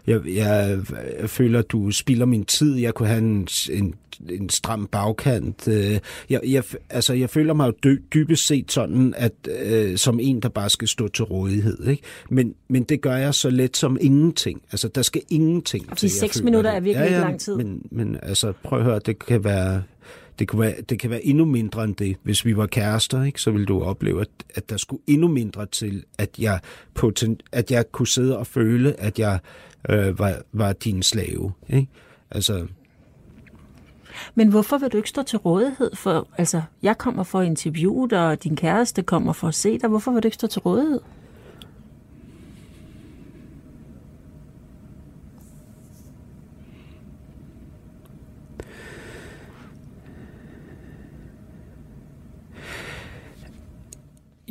[0.07, 0.79] jeg, jeg,
[1.21, 2.77] jeg føler, at du spilder min tid.
[2.77, 3.95] Jeg kunne have en, en,
[4.31, 5.69] en stram bagkant.
[5.69, 5.99] Øh,
[6.31, 10.41] jeg, jeg, altså, jeg føler mig jo dy, dybest set sådan, at øh, som en,
[10.41, 12.03] der bare skal stå til rådighed, ikke?
[12.31, 14.63] Men, men det gør jeg så let som ingenting.
[14.73, 16.07] Altså, der skal ingenting Fordi til.
[16.07, 17.57] jeg seks minutter er virkelig ikke lang tid.
[17.57, 19.83] Men, men altså, prøv at høre, det kan være...
[20.39, 22.17] Det kunne være, det kan være endnu mindre end det.
[22.23, 25.67] Hvis vi var kærester, ikke, så ville du opleve, at, at der skulle endnu mindre
[25.67, 26.61] til, at jeg,
[26.95, 29.39] poten, at jeg kunne sidde og føle, at jeg
[29.89, 31.53] øh, var, var din slave.
[31.69, 31.89] Ikke?
[32.31, 32.67] Altså,
[34.35, 36.29] Men hvorfor vil du ikke stå til rådighed for...
[36.39, 39.89] Altså, jeg kommer for at interviewe dig, og din kæreste kommer for at se dig.
[39.89, 41.01] Hvorfor vil du ikke stå til rådighed?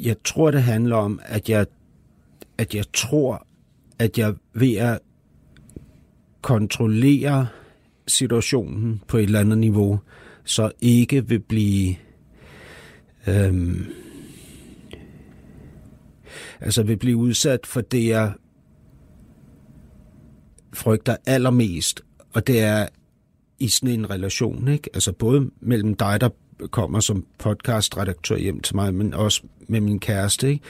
[0.05, 1.65] Jeg tror, det handler om, at jeg,
[2.57, 3.47] at jeg tror,
[3.99, 4.99] at jeg ved at
[6.41, 7.47] kontrollere
[8.07, 9.99] situationen på et eller andet niveau,
[10.43, 11.95] så ikke vil blive
[13.27, 13.85] øhm,
[16.59, 18.33] altså vil blive udsat for det, jeg
[20.73, 22.01] frygter allermest,
[22.33, 22.87] og det er
[23.59, 24.89] i sådan en relation, ikke?
[24.93, 26.29] Altså både mellem dig, der
[26.71, 30.63] kommer som podcastredaktør hjem til mig, men også med min kæreste, ikke?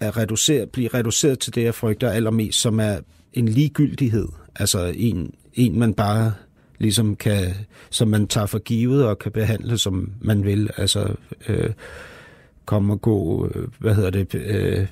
[0.00, 2.98] At reducere, blive reduceret til det, jeg frygter allermest, som er
[3.32, 4.28] en ligegyldighed.
[4.54, 6.32] Altså en, en man bare
[6.78, 7.54] ligesom kan,
[7.90, 10.70] som man tager for givet og kan behandle, som man vil.
[10.76, 11.14] Altså
[11.48, 11.70] øh,
[12.64, 14.86] komme og gå, øh, hvad hedder det, øh,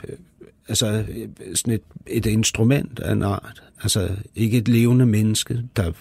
[0.68, 3.62] altså øh, sådan et, et instrument af en art.
[3.82, 5.92] Altså ikke et levende menneske, der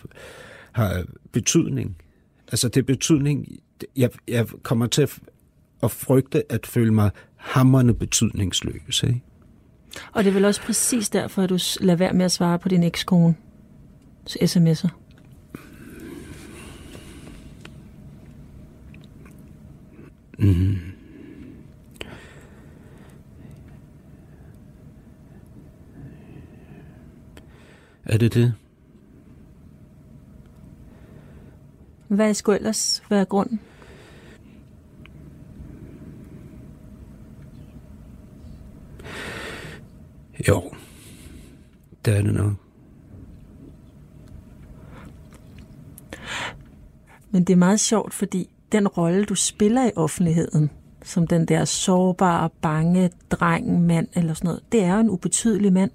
[0.72, 1.98] har betydning.
[2.52, 3.60] Altså det er betydning,
[3.96, 5.20] jeg, jeg kommer til at,
[5.84, 9.04] at frygte at føle mig hammerne betydningsløs.
[9.04, 9.22] Ikke?
[10.12, 12.70] Og det er vel også præcis derfor, at du lader være med at svare på
[12.70, 13.36] din ekskone
[14.30, 14.90] sms'er?
[20.40, 20.78] Mm.
[28.06, 28.54] Er det det?
[32.10, 33.60] Hvad skulle ellers være grunden?
[40.48, 40.72] Jo,
[42.06, 42.54] det er det nok.
[47.32, 50.70] Men det er meget sjovt, fordi den rolle, du spiller i offentligheden,
[51.04, 55.74] som den der sårbare, bange dreng, mand eller sådan noget, det er jo en ubetydelig
[55.74, 55.92] mand.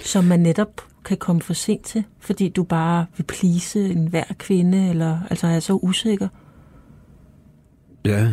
[0.00, 4.24] Som man netop kan komme for sent til, fordi du bare vil plise en hver
[4.38, 6.28] kvinde, eller altså er så usikker.
[8.04, 8.32] Ja.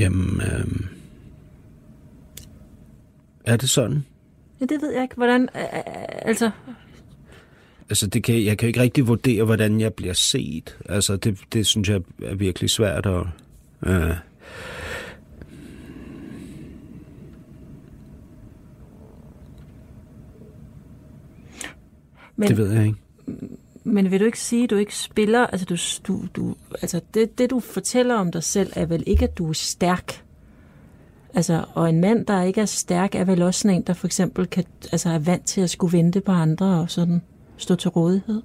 [0.00, 0.66] Jamen, øh,
[3.44, 4.04] er det sådan?
[4.60, 5.14] Ja, det ved jeg ikke.
[5.14, 6.50] Hvordan, altså...
[7.90, 10.78] Altså, det kan, jeg kan ikke rigtig vurdere, hvordan jeg bliver set.
[10.88, 13.26] Altså, det, det synes jeg er virkelig svært at...
[13.86, 14.14] Øh,
[22.36, 22.98] Men, det ved jeg ikke.
[23.84, 27.38] Men vil du ikke sige, at du ikke spiller, altså, du, du, du, altså det,
[27.38, 30.24] det du fortæller om dig selv, er vel ikke, at du er stærk?
[31.34, 34.06] Altså, og en mand, der ikke er stærk, er vel også sådan en, der for
[34.06, 37.22] eksempel kan, altså er vant til at skulle vente på andre og sådan
[37.56, 38.42] stå til rådighed?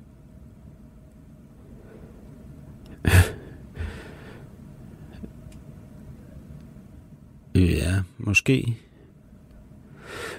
[7.55, 8.77] Ja, måske.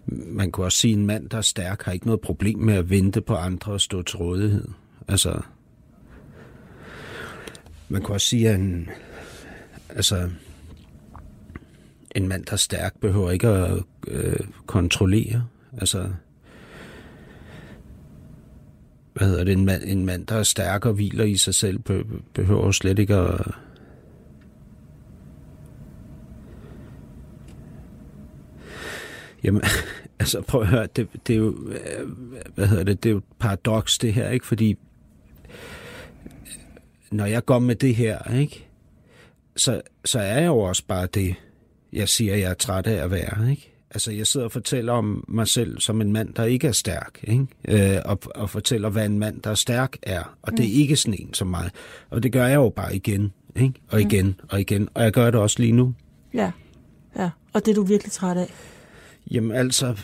[0.06, 2.74] Man kunne også sige, at en mand, der er stærk, har ikke noget problem med
[2.74, 4.68] at vente på andre og stå til rådighed.
[5.08, 5.40] Altså,
[7.88, 8.88] man kunne også sige, at en,
[9.88, 10.30] altså,
[12.14, 15.44] en mand, der er stærk, behøver ikke at øh, kontrollere.
[15.78, 16.10] Altså,
[19.14, 21.78] hvad hedder det, en mand, en mand, der er stærk og hviler i sig selv,
[22.34, 23.50] behøver slet ikke at...
[29.44, 29.62] Jamen,
[30.20, 32.08] altså prøv at høre, det, det er jo, øh,
[32.54, 34.46] hvad hedder det, det er jo et paradoks det her, ikke?
[34.46, 34.78] Fordi
[37.10, 38.66] når jeg går med det her, ikke?
[39.56, 41.34] Så, så er jeg jo også bare det,
[41.92, 43.71] jeg siger, jeg er træt af at være, ikke?
[43.94, 47.18] Altså, jeg sidder og fortæller om mig selv som en mand, der ikke er stærk,
[47.22, 47.46] ikke?
[47.68, 50.36] Øh, og, og fortæller, hvad en mand, der er stærk, er.
[50.42, 50.80] Og det er mm.
[50.80, 51.70] ikke sådan en som mig.
[52.10, 53.74] Og det gør jeg jo bare igen, ikke?
[53.88, 54.06] Og mm.
[54.06, 54.46] igen, mm.
[54.48, 54.88] og igen.
[54.94, 55.94] Og jeg gør det også lige nu.
[56.34, 56.50] Ja,
[57.16, 57.30] ja.
[57.52, 58.52] Og det er du virkelig træt af?
[59.30, 59.96] Jamen, altså...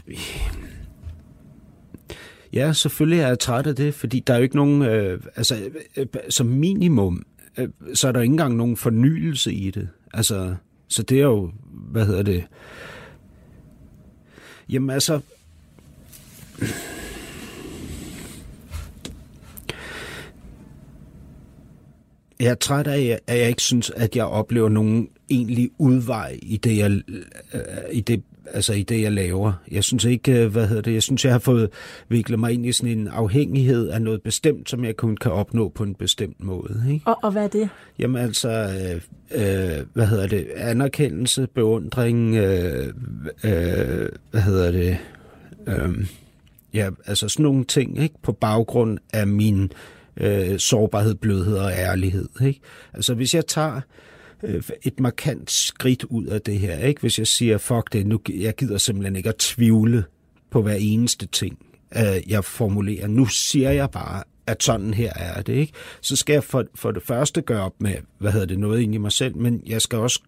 [2.53, 4.83] Ja, selvfølgelig er jeg træt af det, fordi der er jo ikke nogen...
[4.83, 7.23] Øh, altså, øh, som minimum,
[7.59, 9.89] øh, så er der ikke engang nogen fornyelse i det.
[10.15, 10.55] Altså,
[10.89, 11.51] så det er jo...
[11.91, 12.45] Hvad hedder det?
[14.69, 15.21] Jamen altså...
[22.41, 26.57] Jeg er træt af, at jeg ikke synes, at jeg oplever nogen egentlig udvej i
[26.57, 26.91] det, jeg,
[27.55, 29.53] øh, i det, altså i det, jeg laver.
[29.71, 31.71] Jeg synes ikke, øh, hvad hedder det, jeg synes, jeg har fået
[32.09, 35.69] viklet mig ind i sådan en afhængighed af noget bestemt, som jeg kun kan opnå
[35.69, 36.85] på en bestemt måde.
[36.91, 37.07] Ikke?
[37.07, 37.69] Og, og hvad er det?
[37.99, 42.87] Jamen altså, øh, øh, hvad hedder det, anerkendelse, beundring, øh,
[43.45, 44.97] øh, hvad hedder det,
[45.67, 46.07] øh,
[46.75, 48.15] ja, altså sådan nogle ting, ikke?
[48.23, 49.73] På baggrund af min
[50.17, 52.61] øh, sårbarhed, blødhed og ærlighed, ikke?
[52.95, 53.81] Altså hvis jeg tager
[54.43, 56.79] Øh, et markant skridt ud af det her.
[56.79, 57.01] Ikke?
[57.01, 60.05] Hvis jeg siger, fuck det, nu, jeg gider simpelthen ikke at tvivle
[60.51, 61.59] på hver eneste ting,
[61.97, 63.07] øh, jeg formulerer.
[63.07, 65.73] Nu siger jeg bare, at sådan her er det, ikke?
[66.01, 68.95] Så skal jeg for, for det første gøre op med, hvad hedder det, noget ind
[68.95, 70.21] i mig selv, men jeg skal også,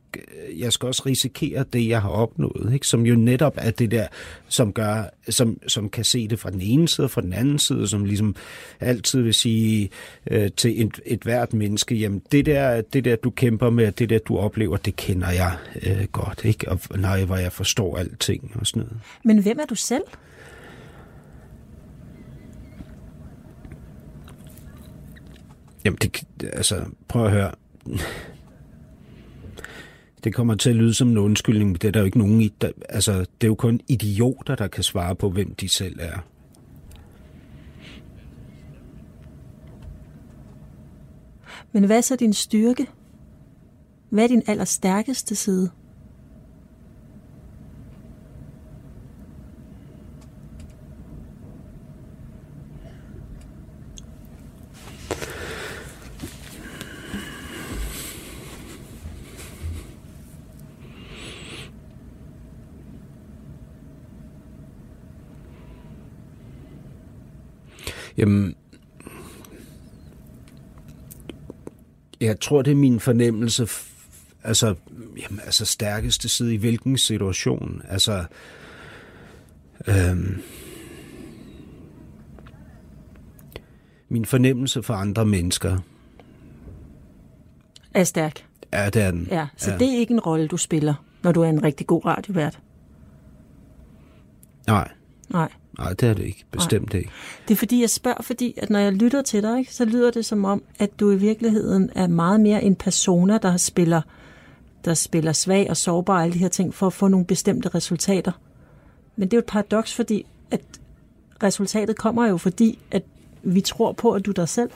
[0.59, 2.87] jeg skal også risikere det, jeg har opnået, ikke?
[2.87, 4.06] Som jo netop er det der,
[4.48, 7.59] som gør, som, som kan se det fra den ene side og fra den anden
[7.59, 8.37] side, som ligesom
[8.80, 9.90] altid vil sige
[10.30, 14.11] øh, til et, et hvert menneske, jamen det der, det der, du kæmper med, det
[14.11, 16.68] der, du oplever, det kender jeg øh, godt, ikke?
[16.68, 18.96] Og nej, hvor jeg forstår alting og sådan noget.
[19.24, 20.02] Men hvem er du selv?
[25.84, 27.52] Jamen, det, altså, prøv at høre.
[30.24, 32.54] Det kommer til at lyde som en undskyldning, det er der jo ikke nogen i.
[32.60, 36.18] Der, altså, det er jo kun idioter, der kan svare på, hvem de selv er.
[41.72, 42.86] Men hvad er så din styrke?
[44.08, 45.70] Hvad er din allerstærkeste side?
[68.20, 68.54] Jamen,
[72.20, 73.68] jeg tror, det er min fornemmelse,
[74.42, 74.74] altså,
[75.22, 77.83] jamen, altså stærkeste side i hvilken situation.
[77.88, 78.24] Altså,
[79.87, 80.42] øhm,
[84.09, 85.78] min fornemmelse for andre mennesker.
[87.94, 88.46] Er stærk.
[88.72, 89.28] Ja, det er den.
[89.30, 89.78] Ja, så ja.
[89.78, 92.59] det er ikke en rolle, du spiller, når du er en rigtig god radiovært.
[94.66, 94.88] Nej.
[95.28, 95.48] Nej.
[95.78, 96.44] Nej, det er det ikke.
[96.50, 96.98] Bestemt Nej.
[96.98, 97.11] ikke.
[97.48, 100.11] Det er fordi, jeg spørger, fordi at når jeg lytter til dig, ikke, så lyder
[100.11, 104.02] det som om, at du i virkeligheden er meget mere en persona, der spiller,
[104.85, 107.68] der spiller svag og sårbar og alle de her ting, for at få nogle bestemte
[107.68, 108.33] resultater.
[109.16, 110.61] Men det er jo et paradoks, fordi at
[111.42, 113.02] resultatet kommer jo fordi, at
[113.42, 114.70] vi tror på, at du er dig selv.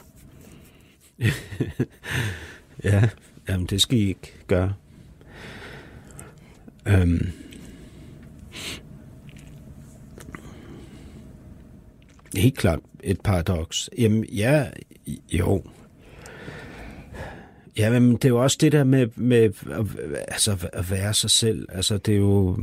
[2.83, 3.09] ja,
[3.49, 4.73] jamen det skal I ikke gøre.
[6.87, 7.31] Øhm.
[12.37, 13.89] Helt klart et paradoks.
[13.97, 14.65] Jamen, ja,
[15.31, 15.63] jo.
[17.77, 19.49] Ja, men det er jo også det der med, med
[20.27, 21.67] altså, at være sig selv.
[21.71, 22.57] Altså, det er jo...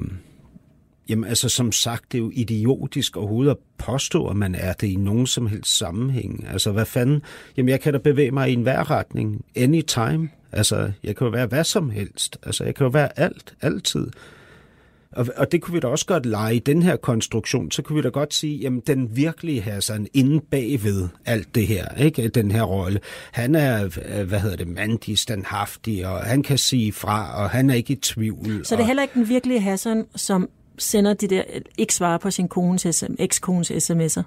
[1.08, 4.86] Jamen, altså, som sagt, det er jo idiotisk overhovedet at påstå, at man er det
[4.86, 6.46] i nogen som helst sammenhæng.
[6.48, 7.22] Altså, hvad fanden?
[7.56, 9.44] Jamen, jeg kan da bevæge mig i enhver retning.
[9.56, 10.28] Anytime.
[10.52, 12.38] Altså, jeg kan jo være hvad som helst.
[12.42, 14.08] Altså, jeg kan jo være alt, altid.
[15.12, 17.70] Og, og det kunne vi da også godt lege i den her konstruktion.
[17.70, 21.94] Så kunne vi da godt sige, jamen den virkelige Hassan inde bagved alt det her,
[21.94, 22.28] ikke?
[22.28, 23.00] den her rolle.
[23.32, 27.70] Han er, øh, hvad hedder det, mandig, standhaftig, og han kan sige fra, og han
[27.70, 28.64] er ikke i tvivl.
[28.64, 30.48] Så det er heller ikke den virkelige Hassan, som
[30.78, 31.42] sender de der,
[31.78, 34.22] ikke svarer på sin kones, ekskones sms'er?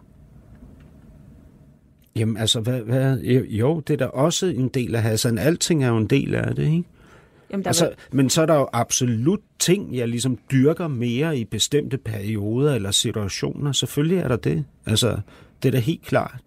[2.16, 3.18] Jamen altså, hvad, hvad,
[3.50, 5.38] jo, det er da også en del af Hassan.
[5.38, 6.84] Alting er jo en del af det, ikke?
[7.56, 7.92] Jamen, der altså.
[8.12, 12.92] Men så er der jo absolut ting, jeg ligesom dyrker mere i bestemte perioder eller
[12.92, 13.72] situationer.
[13.72, 14.66] Selvfølgelig er der det.
[14.86, 15.20] Altså,
[15.64, 16.40] det er da helt klart.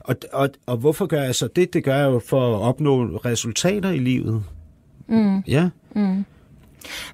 [0.00, 1.72] Og, og, og hvorfor gør jeg så det?
[1.72, 4.44] Det gør jeg jo for at opnå resultater i livet.
[5.06, 5.40] Mm.
[5.40, 5.68] Ja.
[5.94, 6.24] Mm.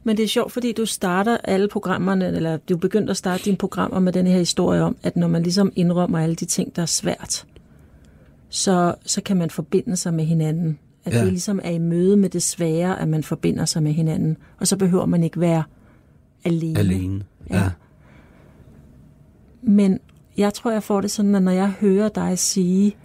[0.04, 3.56] Men det er sjovt, fordi du starter alle programmerne, eller du begynder at starte dine
[3.56, 6.82] programmer med den her historie om, at når man ligesom indrømmer alle de ting, der
[6.82, 7.46] er svært,
[8.48, 10.78] så, så kan man forbinde sig med hinanden.
[11.04, 11.18] At ja.
[11.18, 14.36] det ligesom er i møde med det svære, at man forbinder sig med hinanden.
[14.58, 15.62] Og så behøver man ikke være
[16.44, 16.78] alene.
[16.78, 17.62] Alene, ja.
[17.62, 17.70] ja.
[19.62, 19.98] Men
[20.36, 22.96] jeg tror, jeg får det sådan, at når jeg hører dig sige,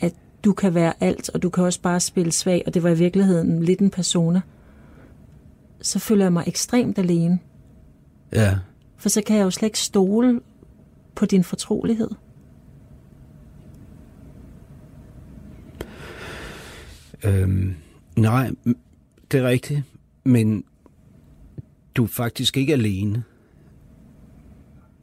[0.00, 2.90] at du kan være alt, og du kan også bare spille svag, og det var
[2.90, 4.40] i virkeligheden lidt en persona,
[5.82, 7.38] så føler jeg mig ekstremt alene.
[8.32, 8.58] Ja.
[8.96, 10.40] For så kan jeg jo slet ikke stole
[11.14, 12.10] på din fortrolighed.
[17.24, 17.74] Øhm,
[18.16, 18.50] nej,
[19.30, 19.82] det er rigtigt,
[20.24, 20.64] men
[21.94, 23.24] du er faktisk ikke alene.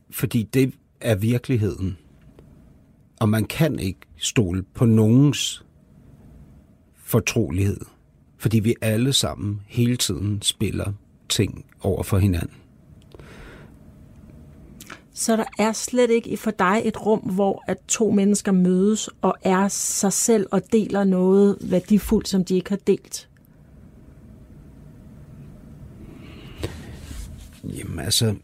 [0.09, 1.97] Fordi det er virkeligheden.
[3.19, 5.65] Og man kan ikke stole på nogens
[6.95, 7.79] fortrolighed.
[8.37, 10.93] Fordi vi alle sammen hele tiden spiller
[11.29, 12.60] ting over for hinanden.
[15.13, 19.35] Så der er slet ikke for dig et rum, hvor at to mennesker mødes og
[19.41, 23.29] er sig selv og deler noget værdifuldt, som de ikke har delt?
[27.63, 28.35] Jamen altså...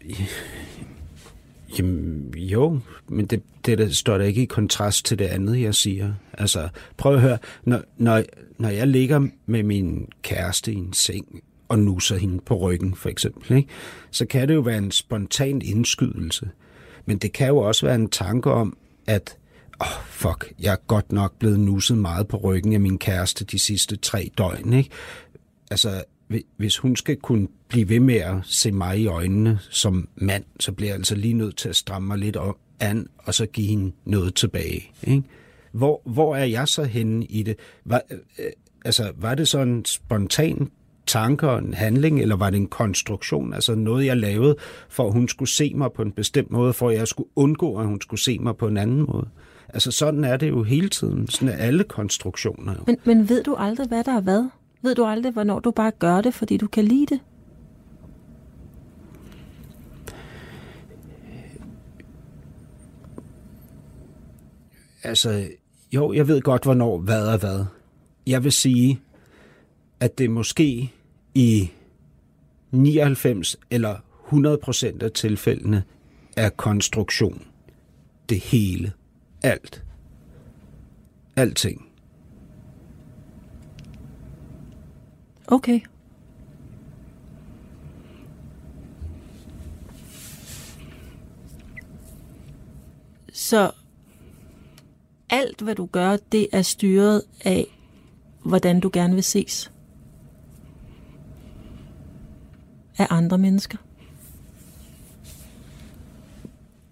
[1.80, 5.76] Jamen, jo, men det, det der står der ikke i kontrast til det andet, jeg
[5.76, 6.14] siger.
[6.34, 8.24] Altså, prøv at høre, når, når,
[8.58, 13.10] når jeg ligger med min kæreste i en seng, og nusser hende på ryggen, for
[13.10, 13.70] eksempel, ikke?
[14.12, 16.50] så kan det jo være en spontan indskydelse.
[17.06, 19.38] Men det kan jo også være en tanke om, at
[19.82, 23.46] åh, oh, fuck, jeg er godt nok blevet nusset meget på ryggen af min kæreste
[23.46, 24.90] de sidste tre døgn, ikke?
[25.72, 26.04] Altså,
[26.58, 30.72] hvis hun skal kunne blive ved med at se mig i øjnene som mand, så
[30.72, 33.68] bliver jeg altså lige nødt til at stramme mig lidt op an, og så give
[33.68, 34.92] hende noget tilbage.
[35.04, 35.24] Ikke?
[35.72, 37.56] Hvor, hvor er jeg så henne i det?
[37.86, 38.46] Var, øh,
[38.86, 40.72] altså, var det så en spontan
[41.08, 44.56] tanke og en handling, eller var det en konstruktion, altså noget, jeg lavede,
[44.90, 47.78] for at hun skulle se mig på en bestemt måde, for at jeg skulle undgå,
[47.78, 49.28] at hun skulle se mig på en anden måde?
[49.70, 52.74] Altså sådan er det jo hele tiden, sådan er alle konstruktioner.
[52.74, 52.84] Jo.
[52.88, 54.50] Men, men ved du aldrig, hvad der er hvad?
[54.82, 57.20] Ved du aldrig, hvornår du bare gør det, fordi du kan lide det?
[65.04, 65.48] Altså,
[65.92, 67.66] jo, jeg ved godt, hvornår hvad er hvad.
[68.28, 69.00] Jeg vil sige,
[70.00, 70.92] at det måske
[71.38, 71.72] i
[72.72, 75.84] 99 eller 100 procent af tilfældene
[76.38, 77.48] er konstruktion.
[78.30, 78.92] Det hele.
[79.44, 79.84] Alt.
[81.36, 81.90] Alting.
[85.48, 85.80] Okay.
[93.34, 93.72] Så
[95.30, 97.66] alt, hvad du gør, det er styret af,
[98.44, 99.72] hvordan du gerne vil ses.
[102.98, 103.78] Af andre mennesker.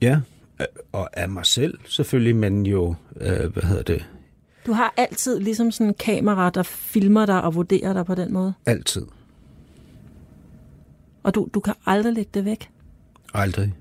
[0.02, 0.20] Ja,
[0.92, 4.06] og af mig selv selvfølgelig, men jo, øh, hvad hedder det,
[4.66, 8.34] du har altid ligesom sådan en kamera, der filmer dig og vurderer dig på den
[8.34, 8.54] måde?
[8.66, 9.06] Altid.
[11.24, 12.70] Og du, du kan aldrig lægge det væk?
[13.34, 13.74] Aldrig.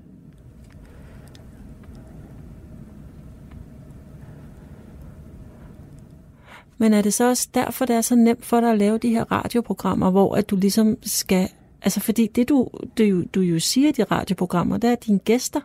[6.77, 9.09] Men er det så også derfor, det er så nemt for dig at lave de
[9.09, 11.49] her radioprogrammer, hvor at du ligesom skal...
[11.85, 15.19] Altså fordi det, du, du, du jo siger i de radioprogrammer, det er, at dine
[15.19, 15.61] gæster,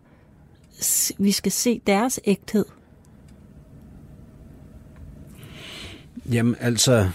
[1.19, 2.65] vi skal se deres ægthed.
[6.33, 7.11] Jamen altså...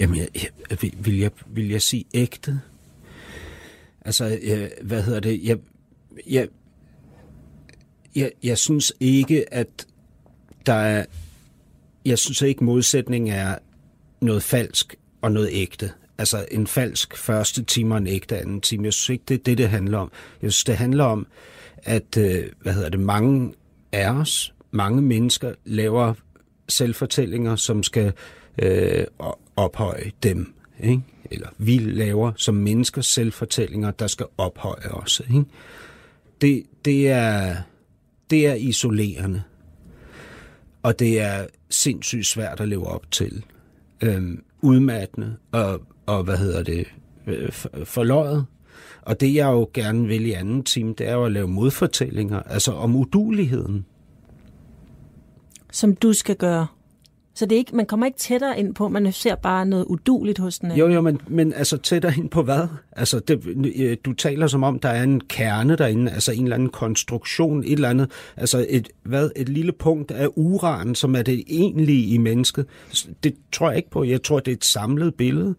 [0.00, 2.60] Jamen, jeg, jeg, vil, jeg, vil jeg sige ægte?
[4.00, 5.44] Altså, jeg, hvad hedder det?
[5.44, 5.58] Jeg,
[6.26, 6.48] jeg,
[8.16, 9.86] jeg, jeg synes ikke, at
[10.66, 11.04] der er...
[12.04, 13.58] Jeg synes ikke, modsætning er
[14.20, 15.92] noget falsk og noget ægte.
[16.18, 18.84] Altså en falsk første time og en ægte anden time.
[18.84, 20.12] Jeg synes ikke, det er det, det handler om.
[20.42, 21.26] Jeg synes, det handler om,
[21.82, 23.54] at øh, hvad hedder det, mange
[23.92, 26.14] af os, mange mennesker laver
[26.68, 28.12] selvfortællinger, som skal
[28.62, 29.04] øh,
[29.56, 30.54] ophøje dem.
[30.80, 31.02] Ikke?
[31.30, 35.22] Eller vi laver som mennesker selvfortællinger, der skal ophøje os.
[35.30, 35.44] Ikke?
[36.40, 37.56] Det, det, er,
[38.30, 39.42] det er isolerende.
[40.82, 43.44] Og det er sindssygt svært at leve op til.
[44.02, 46.86] Øhm, udmattende og, og, hvad hedder det,
[47.26, 47.52] øh,
[47.84, 48.46] forløjet.
[49.02, 52.42] Og det jeg jo gerne vil i anden time, det er jo at lave modfortællinger,
[52.42, 53.84] altså om uduligheden
[55.72, 56.66] som du skal gøre.
[57.34, 60.38] Så det er ikke, man kommer ikke tættere ind på, man ser bare noget uduligt
[60.38, 60.78] hos den anden.
[60.78, 62.66] Jo, jo, men, men altså tættere ind på hvad?
[62.92, 63.46] Altså, det,
[63.76, 67.64] øh, du taler som om, der er en kerne derinde, altså en eller anden konstruktion,
[67.64, 72.06] et eller andet, altså et, hvad, et lille punkt af uran, som er det egentlige
[72.06, 72.66] i mennesket.
[73.22, 74.04] Det tror jeg ikke på.
[74.04, 75.54] Jeg tror, det er et samlet billede.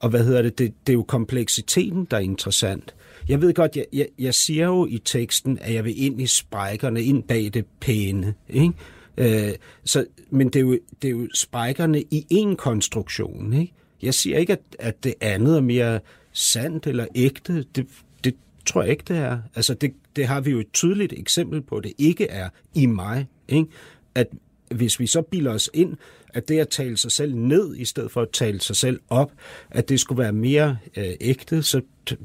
[0.00, 0.58] Og hvad hedder det?
[0.58, 2.94] Det, det er jo kompleksiteten, der er interessant.
[3.28, 6.26] Jeg ved godt, jeg, jeg, jeg siger jo i teksten, at jeg vil ind i
[6.26, 8.72] sprækkerne, ind bag det pæne, ikke?
[9.16, 13.52] Øh, så, men det er, jo, det er jo sprækkerne i en konstruktion.
[13.52, 13.72] Ikke?
[14.02, 16.00] Jeg siger ikke, at, at det andet er mere
[16.32, 17.64] sandt eller ægte.
[17.74, 17.86] Det,
[18.24, 18.34] det
[18.66, 19.38] tror jeg ikke, det er.
[19.54, 22.86] Altså, det, det har vi jo et tydeligt eksempel på, at det ikke er i
[22.86, 23.26] mig.
[23.48, 23.66] Ikke?
[24.14, 24.26] At
[24.70, 25.96] hvis vi så bilder os ind,
[26.36, 29.32] at det at tale sig selv ned, i stedet for at tale sig selv op,
[29.70, 31.80] at det skulle være mere øh, ægte, så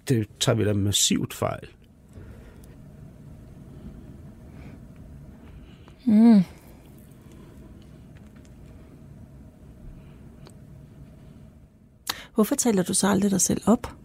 [0.10, 1.68] det tager vi da massivt fejl.
[6.06, 6.42] Mm.
[12.36, 14.01] Hvorfor taler du så aldrig dig selv op?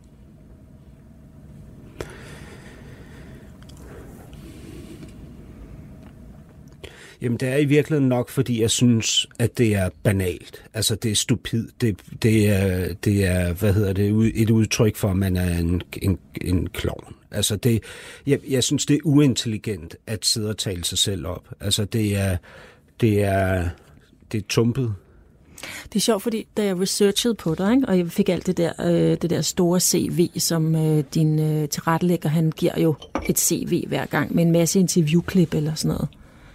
[7.21, 10.65] Jamen, det er i virkeligheden nok, fordi jeg synes, at det er banalt.
[10.75, 11.69] Altså, det er stupid.
[11.81, 15.83] Det, det, er, det er, hvad hedder det, et udtryk for, at man er en,
[16.03, 17.15] en, en klovn.
[17.31, 17.83] Altså, det,
[18.27, 21.49] jeg, jeg synes, det er uintelligent at sidde og tale sig selv op.
[21.61, 22.37] Altså, det er,
[23.01, 23.69] det er,
[24.33, 24.95] det er tumpet.
[25.85, 28.57] Det er sjovt, fordi da jeg researchede på dig, ikke, og jeg fik alt det
[28.57, 32.95] der, øh, det der store CV, som øh, din øh, tilrettelægger, han giver jo
[33.29, 36.09] et CV hver gang med en masse interviewklip eller sådan noget.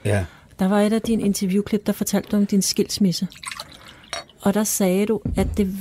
[0.05, 0.25] Ja.
[0.61, 3.27] Der var et af dine interviewklip, der fortalte om din skilsmisse.
[4.41, 5.77] Og der sagde du, at det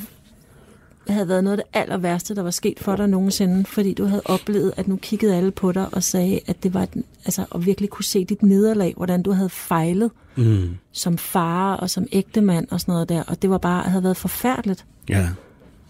[1.09, 4.05] havde været noget af det aller værste, der var sket for dig nogensinde, fordi du
[4.05, 6.89] havde oplevet, at nu kiggede alle på dig og sagde, at det var,
[7.25, 10.77] altså, at virkelig kunne se dit nederlag, hvordan du havde fejlet mm.
[10.93, 14.17] som far og som ægtemand og sådan noget der, og det var bare, havde været
[14.17, 14.87] forfærdeligt.
[15.09, 15.29] Ja.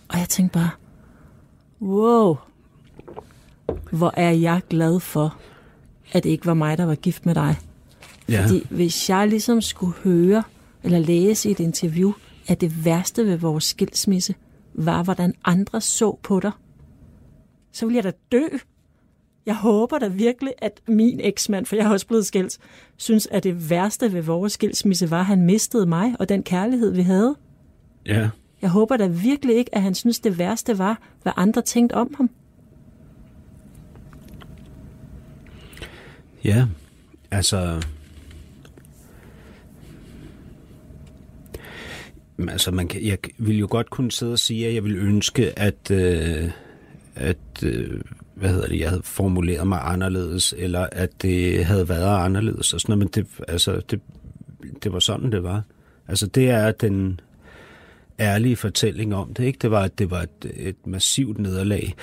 [0.08, 0.70] Og jeg tænkte bare,
[1.82, 2.36] wow,
[3.90, 5.36] hvor er jeg glad for,
[6.12, 7.56] at det ikke var mig, der var gift med dig.
[8.30, 8.42] Ja.
[8.44, 10.42] Fordi hvis jeg ligesom skulle høre
[10.82, 12.12] eller læse i et interview,
[12.48, 14.34] at det værste ved vores skilsmisse
[14.74, 16.52] var, hvordan andre så på dig,
[17.72, 18.46] så ville jeg da dø.
[19.46, 22.58] Jeg håber da virkelig, at min eksmand, for jeg har også blevet skilt,
[22.96, 26.94] synes, at det værste ved vores skilsmisse var, at han mistede mig og den kærlighed,
[26.94, 27.36] vi havde.
[28.06, 28.28] Ja.
[28.62, 32.14] Jeg håber da virkelig ikke, at han synes, det værste var, hvad andre tænkte om
[32.16, 32.30] ham.
[36.44, 36.66] Ja,
[37.30, 37.82] altså...
[42.48, 45.58] Altså, man kan, jeg vil jo godt kunne sidde og sige, at jeg vil ønske,
[45.58, 46.50] at, øh,
[47.14, 48.00] at øh,
[48.34, 52.80] hvad hedder det, jeg havde formuleret mig anderledes, eller at det havde været anderledes og
[52.80, 54.00] sådan noget, men det, altså, det,
[54.82, 55.62] det var sådan, det var.
[56.08, 57.20] Altså, det er den
[58.20, 59.58] ærlige fortælling om det, ikke?
[59.62, 61.94] Det var, at det var et, et massivt nederlag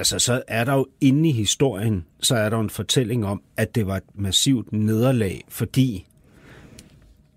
[0.00, 3.74] altså så er der jo inde i historien, så er der en fortælling om, at
[3.74, 6.06] det var et massivt nederlag, fordi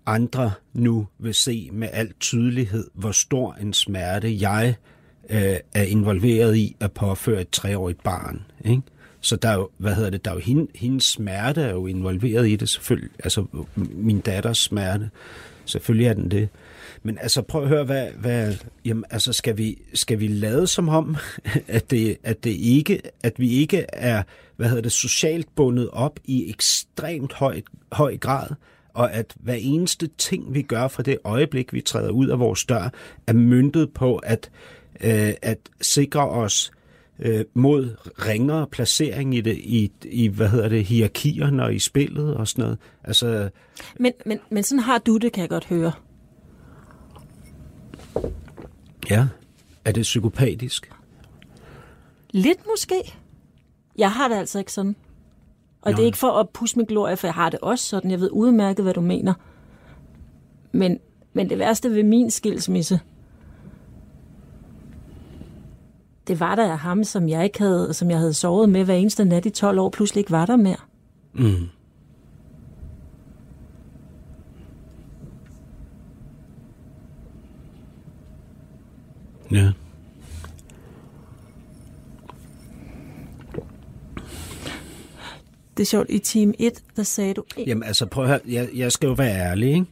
[0.06, 4.74] andre nu vil se med al tydelighed, hvor stor en smerte jeg
[5.30, 8.42] øh, er involveret i at påføre et treårigt barn.
[8.64, 8.82] Ikke?
[9.20, 11.86] Så der er jo, hvad hedder det, der er jo hende, hendes smerte er jo
[11.86, 13.46] involveret i det selvfølgelig, altså
[13.76, 15.10] min datters smerte,
[15.64, 16.48] selvfølgelig er den det.
[17.02, 20.88] Men altså prøv at høre, hvad, hvad jamen, altså skal vi, skal vi lade som
[20.88, 21.16] om,
[21.68, 24.22] at det, at det ikke, at vi ikke er,
[24.56, 27.60] hvad hedder det, socialt bundet op i ekstremt høj,
[27.92, 28.48] høj grad,
[28.94, 32.64] og at hver eneste ting, vi gør fra det øjeblik, vi træder ud af vores
[32.64, 32.90] dør,
[33.26, 34.50] er myndet på at,
[35.00, 36.72] øh, at sikre os
[37.18, 42.34] øh, mod ringere placering i det i, i hvad hedder det hierarkierne og i spillet
[42.34, 42.78] og sådan noget.
[43.04, 43.50] Altså
[43.98, 45.92] Men, men, men sådan har du det, kan jeg godt høre.
[49.10, 49.26] Ja.
[49.84, 50.90] Er det psykopatisk?
[52.30, 53.14] Lidt måske.
[53.98, 54.96] Jeg har det altså ikke sådan.
[55.84, 55.96] Og Nå.
[55.96, 58.10] det er ikke for at pusse min glorie, for jeg har det også sådan.
[58.10, 59.34] Jeg ved udmærket, hvad du mener.
[60.72, 60.98] Men,
[61.32, 63.00] men det værste ved min skilsmisse,
[66.26, 69.24] det var der ham, som jeg ikke havde, som jeg havde sovet med hver eneste
[69.24, 70.76] nat i 12 år, pludselig ikke var der mere.
[71.32, 71.68] Mm.
[79.52, 79.72] Ja.
[85.76, 87.44] Det er sjovt, i team 1, der sagde du...
[87.66, 89.86] Jamen altså, prøv at høre, jeg, jeg skal jo være ærlig, ikke?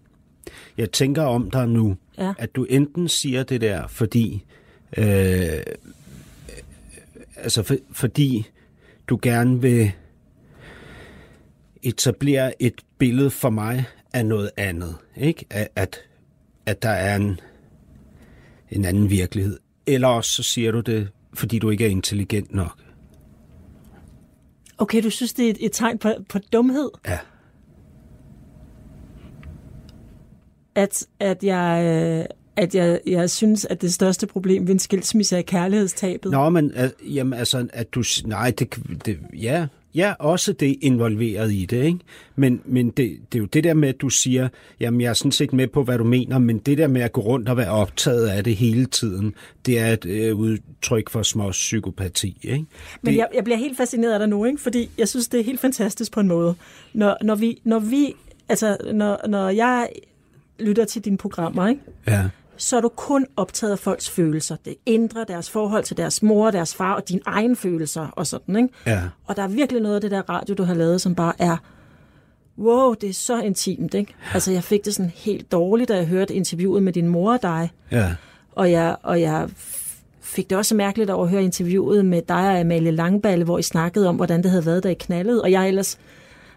[0.79, 2.33] Jeg tænker om dig nu, Ja.
[2.39, 4.45] at du enten siger det der, fordi...
[4.97, 5.05] Øh,
[7.37, 8.47] altså, for, fordi
[9.09, 9.93] du gerne vil
[11.83, 15.45] etablere et billede for mig af noget andet, ikke?
[15.51, 16.01] At, at,
[16.67, 17.41] at der er en,
[18.71, 19.59] en anden virkelighed.
[19.87, 22.79] Eller også så siger du det, fordi du ikke er intelligent nok.
[24.83, 27.19] Okay, du synes, det er et, et tegn på, på dumhed, Ja.
[30.75, 31.85] at, at jeg...
[31.85, 32.25] øh,
[32.57, 36.33] at jeg, jeg synes, at det største problem ved en skilsmisse er kærlighedstabet.
[36.33, 36.73] Nå, men
[37.03, 38.03] jamen, altså, at du...
[38.25, 38.77] Nej, det,
[39.07, 41.99] det ja, ja, også det involveret i det, ikke?
[42.37, 44.49] Men, men det, det er jo det der med, at du siger,
[44.81, 47.13] jamen, jeg er sådan set med på, hvad du mener, men det der med at
[47.13, 49.35] gå rundt og være optaget af det hele tiden,
[49.67, 52.65] det er et øh, udtryk for små psykopati, ikke?
[53.03, 54.61] Men det, jeg, jeg bliver helt fascineret af dig nu, ikke?
[54.61, 56.55] fordi jeg synes, det er helt fantastisk på en måde.
[56.93, 58.15] Når, når, vi, når, vi,
[58.49, 59.89] altså, når, når jeg
[60.59, 61.81] lytter til dine programmer, ikke?
[62.07, 62.29] Ja,
[62.63, 64.57] så er du kun optaget af folks følelser.
[64.65, 68.57] Det indre, deres forhold til deres mor, deres far og dine egne følelser og sådan.
[68.57, 68.69] Ikke?
[68.87, 71.33] ja, Og der er virkelig noget af det der radio, du har lavet, som bare
[71.39, 71.57] er,
[72.59, 73.95] wow, det er så intimt.
[73.95, 74.15] Ikke?
[74.35, 77.43] Altså, jeg fik det sådan helt dårligt, da jeg hørte interviewet med din mor og
[77.43, 77.71] dig.
[77.91, 78.15] ja,
[78.53, 79.49] Og jeg, og jeg
[80.21, 83.63] fik det også mærkeligt over at høre interviewet med dig og Amalie Langballe, hvor I
[83.63, 85.43] snakkede om, hvordan det havde været, da I knaldede.
[85.43, 85.99] Og jeg er ellers...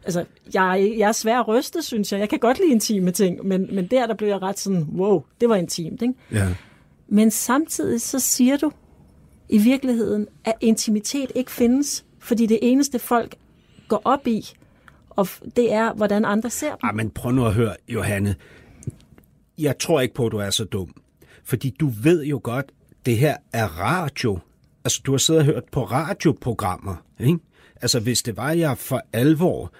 [0.06, 2.20] Altså, jeg, jeg er svær at ryste, synes jeg.
[2.20, 5.24] Jeg kan godt lide intime ting, men, men der, der blev jeg ret sådan, wow,
[5.41, 6.14] det var intimt, ikke?
[6.32, 6.56] ja.
[7.08, 8.72] Men samtidig så siger du
[9.49, 13.36] i virkeligheden, at intimitet ikke findes, fordi det eneste folk
[13.88, 14.45] går op i,
[15.10, 16.80] og det er, hvordan andre ser dem.
[16.84, 18.36] Ej, men prøv nu at høre, Johanne.
[19.58, 20.93] Jeg tror ikke på, at du er så dum.
[21.43, 22.72] Fordi du ved jo godt,
[23.06, 24.39] det her er radio.
[24.84, 27.39] Altså, du har siddet og hørt på radioprogrammer, ikke?
[27.82, 29.72] Altså, hvis det var, jeg for alvor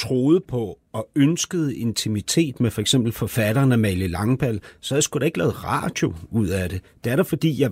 [0.00, 5.18] troede på og ønskede intimitet med for eksempel forfatteren Amalie Langballe, så havde jeg sgu
[5.18, 6.80] da ikke lavet radio ud af det.
[7.04, 7.70] Det er da fordi, jeg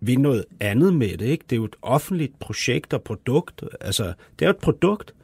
[0.00, 1.26] vil noget andet med det.
[1.26, 1.44] Ikke?
[1.50, 3.64] Det er jo et offentligt projekt og produkt.
[3.80, 5.14] Altså, det er jo et produkt.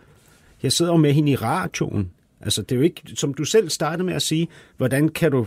[0.62, 2.10] Jeg sidder jo med hende i radioen.
[2.40, 5.46] Altså, det er jo ikke, som du selv startede med at sige, hvordan kan du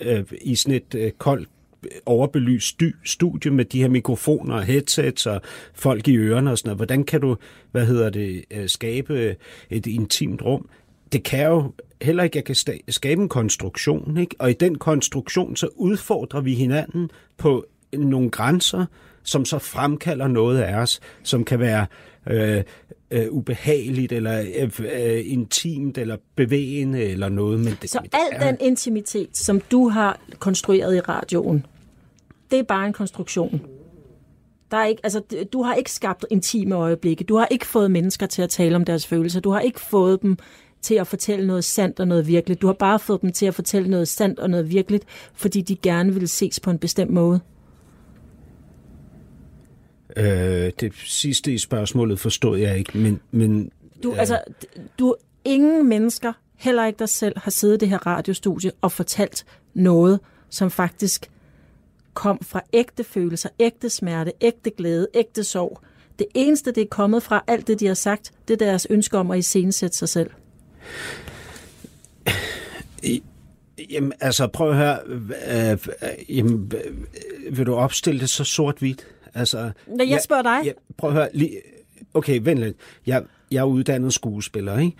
[0.00, 1.48] øh, i sådan et øh, koldt
[2.06, 5.40] overbelyst studie med de her mikrofoner og headsets og
[5.74, 6.78] folk i ørerne og sådan noget.
[6.78, 7.36] Hvordan kan du,
[7.70, 9.36] hvad hedder det, øh, skabe
[9.70, 10.68] et intimt rum?
[11.12, 11.72] Det kan jo
[12.02, 12.54] heller ikke, jeg kan
[12.88, 14.36] skabe en konstruktion, ikke?
[14.38, 18.86] Og i den konstruktion, så udfordrer vi hinanden på nogle grænser,
[19.22, 21.86] som så fremkalder noget af os, som kan være
[22.26, 22.62] øh,
[23.10, 27.60] øh, ubehageligt, eller øh, øh, intimt, eller bevægende, eller noget.
[27.60, 31.66] Men det, så det al den intimitet, som du har konstrueret i radioen,
[32.50, 33.60] det er bare en konstruktion.
[34.70, 35.20] Der er ikke, altså,
[35.52, 37.24] du har ikke skabt intime øjeblikke.
[37.24, 39.40] Du har ikke fået mennesker til at tale om deres følelser.
[39.40, 40.36] Du har ikke fået dem
[40.82, 42.62] til at fortælle noget sandt og noget virkeligt.
[42.62, 45.04] Du har bare fået dem til at fortælle noget sandt og noget virkeligt,
[45.34, 47.40] fordi de gerne vil ses på en bestemt måde.
[50.16, 53.20] Øh, det sidste i spørgsmålet forstod jeg ikke, men...
[53.30, 54.18] men du, øh...
[54.18, 54.40] altså,
[54.98, 59.44] du, ingen mennesker, heller ikke dig selv, har siddet i det her radiostudie og fortalt
[59.74, 61.30] noget, som faktisk
[62.14, 65.80] kom fra ægte følelser, ægte smerte, ægte glæde, ægte sorg.
[66.18, 69.18] Det eneste, det er kommet fra, alt det, de har sagt, det er deres ønske
[69.18, 70.30] om at iscenesætte sig selv.
[73.90, 74.98] Jamen, altså, prøv at høre.
[75.72, 75.78] Øh,
[76.36, 76.72] jamen,
[77.50, 79.06] vil du opstille det så sort-hvidt?
[79.34, 80.60] Altså, Når jeg spørger dig.
[80.64, 81.28] Ja, prøv at høre.
[81.34, 81.60] Lige,
[82.14, 82.76] okay, vent lidt.
[83.06, 84.96] Jeg, jeg er uddannet skuespiller, ikke?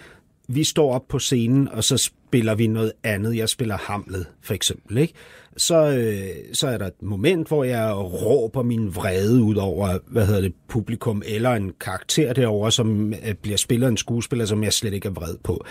[0.48, 3.36] Vi står op på scenen, og så spiller vi noget andet.
[3.36, 5.14] Jeg spiller Hamlet, for eksempel, ikke?
[5.56, 10.26] Så, øh, så er der et moment, hvor jeg råber min vrede ud over, hvad
[10.26, 14.72] hedder det, publikum, eller en karakter derover, som øh, bliver spillet en skuespiller, som jeg
[14.72, 15.64] slet ikke er vred på.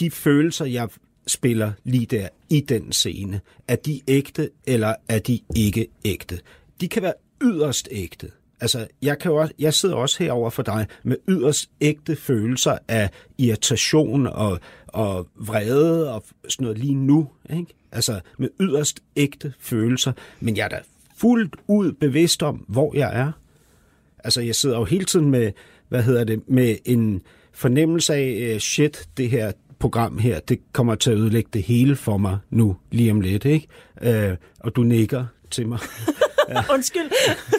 [0.00, 0.88] De følelser, jeg
[1.26, 6.38] spiller lige der i den scene, er de ægte, eller er de ikke ægte?
[6.80, 8.30] De kan være yderst ægte.
[8.60, 12.78] Altså, jeg, kan jo også, jeg sidder også herover for dig med yderst ægte følelser
[12.88, 17.28] af irritation og, og vrede og sådan noget lige nu.
[17.50, 17.74] Ikke?
[17.92, 20.12] Altså, med yderst ægte følelser.
[20.40, 20.80] Men jeg er da
[21.16, 23.32] fuldt ud bevidst om, hvor jeg er.
[24.24, 25.52] Altså, jeg sidder jo hele tiden med,
[25.88, 27.22] hvad hedder det, med en
[27.52, 31.96] fornemmelse af, øh, shit, det her program her, det kommer til at ødelægge det hele
[31.96, 33.66] for mig nu, lige om lidt, ikke?
[34.02, 35.78] Øh, og du nikker til mig.
[36.74, 37.10] Undskyld.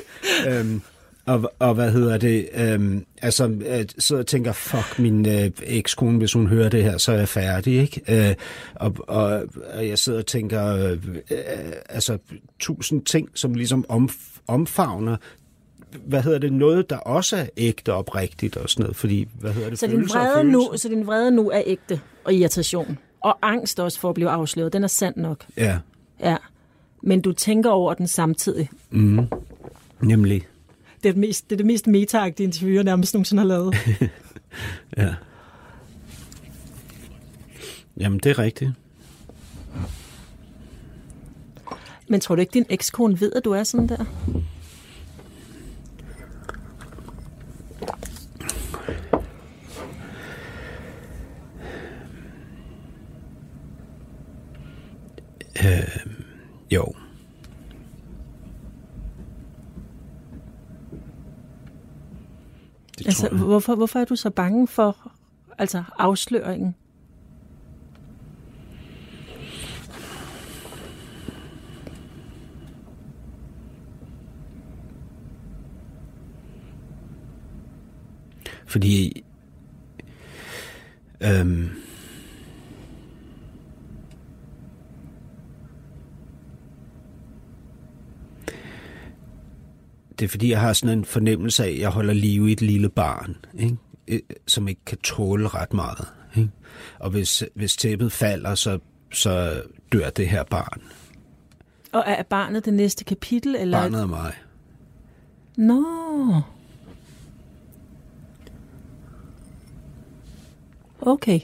[0.49, 0.81] øhm,
[1.27, 2.49] og, og hvad hedder det?
[2.53, 7.11] Øhm, altså, øh, så tænker, fuck min øh, ekskone, hvis hun hører det her, så
[7.11, 8.27] er jeg færdig, ikke?
[8.29, 8.35] Øh,
[8.75, 10.91] og, og, og jeg sidder og tænker, øh,
[11.31, 11.37] øh,
[11.89, 12.17] altså,
[12.59, 14.09] tusind ting, som ligesom om,
[14.47, 15.17] omfavner
[16.05, 19.69] hvad hedder det, noget, der også er ægte oprigtigt og sådan noget, fordi, hvad hedder
[19.69, 23.79] det, så din vrede nu, Så din vrede nu er ægte og irritation, og angst
[23.79, 25.45] også for at blive afsløret, den er sand nok.
[25.57, 25.77] Ja.
[26.19, 26.37] Ja
[27.01, 28.69] men du tænker over den samtidig.
[28.89, 29.27] Mm.
[30.01, 30.47] Nemlig.
[31.03, 33.75] Det er det mest, det, er det mest meta interview, jeg nærmest nogensinde har lavet.
[34.97, 35.13] ja.
[37.97, 38.71] Jamen, det er rigtigt.
[42.07, 44.05] Men tror du ikke, din ekskone ved, at du er sådan der?
[55.65, 55.96] Øh,
[56.71, 56.93] jo.
[62.97, 65.11] Det altså, hvorfor, hvorfor er du så bange for
[65.57, 66.75] altså afsløringen?
[78.65, 79.23] Fordi
[81.21, 81.69] øhm,
[90.19, 92.61] det er fordi, jeg har sådan en fornemmelse af, at jeg holder liv i et
[92.61, 93.77] lille barn, ikke?
[94.07, 96.07] Øh, som ikke kan tåle ret meget.
[96.35, 96.49] Ikke?
[96.99, 98.79] Og hvis, hvis tæppet falder, så,
[99.13, 99.61] så
[99.91, 100.81] dør det her barn.
[101.91, 103.55] Og er barnet det næste kapitel?
[103.55, 103.81] Eller?
[103.81, 104.33] Barnet er mig.
[105.57, 105.85] Nå.
[111.01, 111.39] Okay.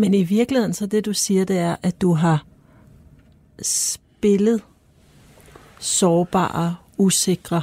[0.00, 2.46] Men i virkeligheden, så det du siger, det er, at du har
[3.62, 4.62] spillet
[5.78, 7.62] sårbare, usikre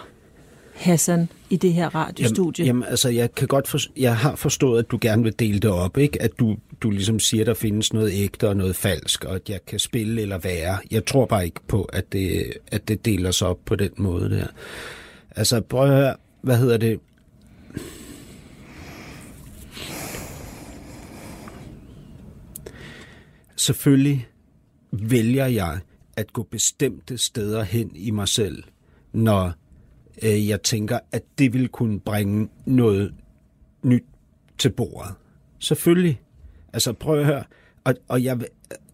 [0.73, 2.65] Hassan i det her radiostudie?
[2.65, 5.59] Jamen, jamen altså, jeg kan godt for, jeg har forstået, at du gerne vil dele
[5.59, 6.21] det op, ikke?
[6.21, 9.65] At du, du ligesom siger, der findes noget ægte og noget falsk, og at jeg
[9.65, 10.77] kan spille eller være.
[10.91, 14.29] Jeg tror bare ikke på, at det, at det deler sig op på den måde
[14.29, 14.47] der.
[15.35, 16.99] Altså, prøv at høre, hvad hedder det?
[23.57, 24.27] Selvfølgelig
[24.91, 25.79] vælger jeg
[26.15, 28.63] at gå bestemte steder hen i mig selv,
[29.13, 29.53] når
[30.23, 33.13] øh, jeg tænker, at det vil kunne bringe noget
[33.83, 34.03] nyt
[34.57, 35.13] til bordet.
[35.59, 36.21] Selvfølgelig.
[36.73, 37.43] Altså prøv at høre.
[37.83, 38.39] Og, og, jeg,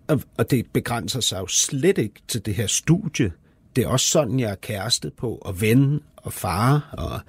[0.08, 3.32] og, og det begrænser sig jo slet ikke til det her studie.
[3.76, 7.20] Det er også sådan, jeg er kæreste på, og ven, og far, og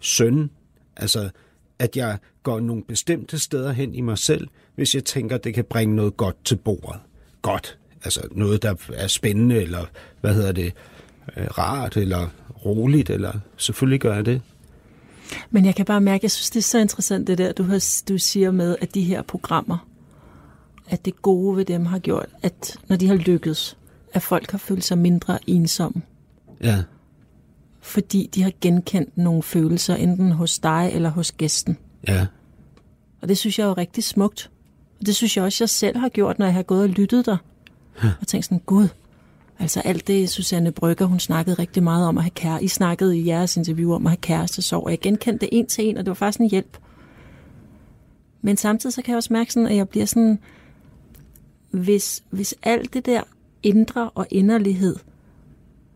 [0.00, 0.50] søn.
[0.96, 1.30] Altså,
[1.78, 4.48] at jeg går nogle bestemte steder hen i mig selv,
[4.80, 7.00] hvis jeg tænker, det kan bringe noget godt til bordet.
[7.42, 7.78] Godt.
[8.04, 9.84] Altså noget, der er spændende, eller
[10.20, 10.72] hvad hedder det,
[11.36, 12.28] øh, rart, eller
[12.64, 14.42] roligt, eller selvfølgelig gør jeg det.
[15.50, 18.02] Men jeg kan bare mærke, jeg synes, det er så interessant, det der, du, har,
[18.08, 19.88] du siger med, at de her programmer,
[20.88, 23.76] at det gode ved dem har gjort, at når de har lykkedes,
[24.12, 26.02] at folk har følt sig mindre ensomme.
[26.62, 26.82] Ja.
[27.80, 31.78] Fordi de har genkendt nogle følelser, enten hos dig eller hos gæsten.
[32.08, 32.26] Ja.
[33.22, 34.50] Og det synes jeg er jo rigtig smukt.
[35.00, 37.26] Og det synes jeg også, jeg selv har gjort, når jeg har gået og lyttet
[37.26, 37.36] der.
[38.20, 38.88] Og tænkt sådan, gud,
[39.58, 42.64] altså alt det, Susanne Brygger, hun snakkede rigtig meget om at have kæreste.
[42.64, 45.66] I snakkede i jeres interview om at have kæreste sorg, og jeg genkendte det en
[45.66, 46.78] til en, og det var faktisk en hjælp.
[48.42, 50.38] Men samtidig så kan jeg også mærke sådan, at jeg bliver sådan,
[51.70, 53.22] hvis, hvis alt det der
[53.62, 54.96] indre og inderlighed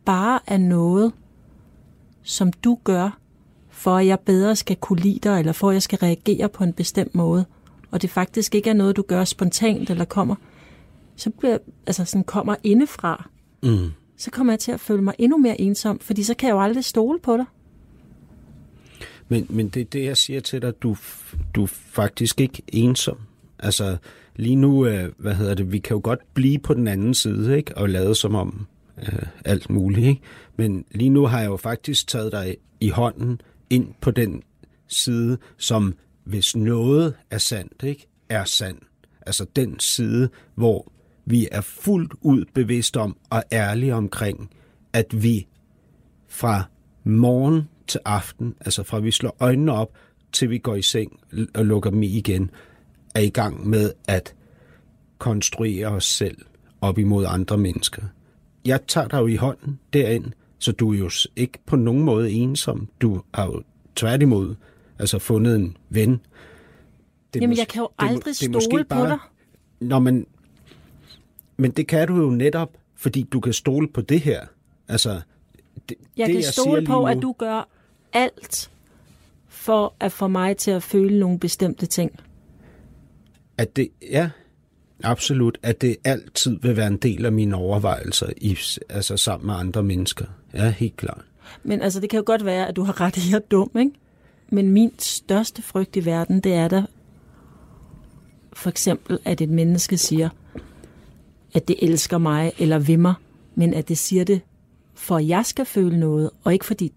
[0.05, 1.13] bare er noget,
[2.23, 3.19] som du gør,
[3.71, 6.65] for at jeg bedre skal kunne lide dig, eller for at jeg skal reagere på
[6.65, 7.45] en bestemt måde,
[7.95, 10.35] og det faktisk ikke er noget, du gør spontant eller kommer,
[11.17, 13.29] så bliver, altså sådan kommer indefra,
[13.63, 13.91] Mm.
[14.17, 16.61] så kommer jeg til at føle mig endnu mere ensom, fordi så kan jeg jo
[16.61, 17.45] aldrig stole på dig.
[19.29, 20.97] Men, men det er det, jeg siger til dig, du,
[21.55, 23.17] du er faktisk ikke ensom.
[23.59, 23.97] Altså,
[24.37, 27.57] lige nu, øh, hvad hedder det, vi kan jo godt blive på den anden side,
[27.57, 27.77] ikke?
[27.79, 28.67] Og lade som om
[29.03, 30.21] øh, alt muligt, ikke?
[30.57, 33.41] Men lige nu har jeg jo faktisk taget dig i hånden
[33.71, 34.43] ind på den
[34.89, 35.95] side, som
[36.25, 38.07] hvis noget er sandt, ikke?
[38.29, 38.79] Er sand.
[39.27, 40.93] Altså den side, hvor
[41.25, 44.51] vi er fuldt ud bevidst om og ærlige omkring,
[44.93, 45.47] at vi
[46.29, 46.63] fra
[47.05, 49.93] morgen til aften, altså fra vi slår øjnene op,
[50.33, 51.21] til vi går i seng
[51.55, 52.51] og lukker dem i igen,
[53.15, 54.35] er i gang med at
[55.19, 56.37] konstruere os selv
[56.81, 58.03] op imod andre mennesker.
[58.65, 60.25] Jeg tager dig jo i hånden derind,
[60.59, 62.89] så du er jo ikke på nogen måde ensom.
[63.01, 63.63] Du har jo
[63.97, 64.55] tværtimod
[64.99, 66.21] altså fundet en ven.
[67.35, 69.19] Det Jamen, mås- jeg kan jo aldrig det er måske stole på dig.
[69.81, 70.27] Nå, men,
[71.57, 74.47] men det kan du jo netop, fordi du kan stole på det her.
[74.89, 75.21] Altså,
[75.89, 77.69] det, Jeg det, kan siger stole på, nu, at du gør
[78.13, 78.71] alt
[79.49, 82.11] for at få mig til at føle nogle bestemte ting.
[83.59, 84.31] At det, ja,
[85.03, 89.55] absolut, at det altid vil være en del af mine overvejelser i, altså sammen med
[89.55, 90.25] andre mennesker.
[90.55, 91.25] Ja, helt klart.
[91.63, 93.41] Men altså, det kan jo godt være, at du har ret i, at jeg er
[93.51, 93.91] dum, ikke?
[94.55, 96.83] Men min største frygt i verden, det er der
[98.53, 100.29] for eksempel, at et menneske siger,
[101.55, 103.15] at det elsker mig eller vil mig,
[103.55, 104.41] men at det siger det,
[104.95, 106.93] for at jeg skal føle noget, og ikke fordi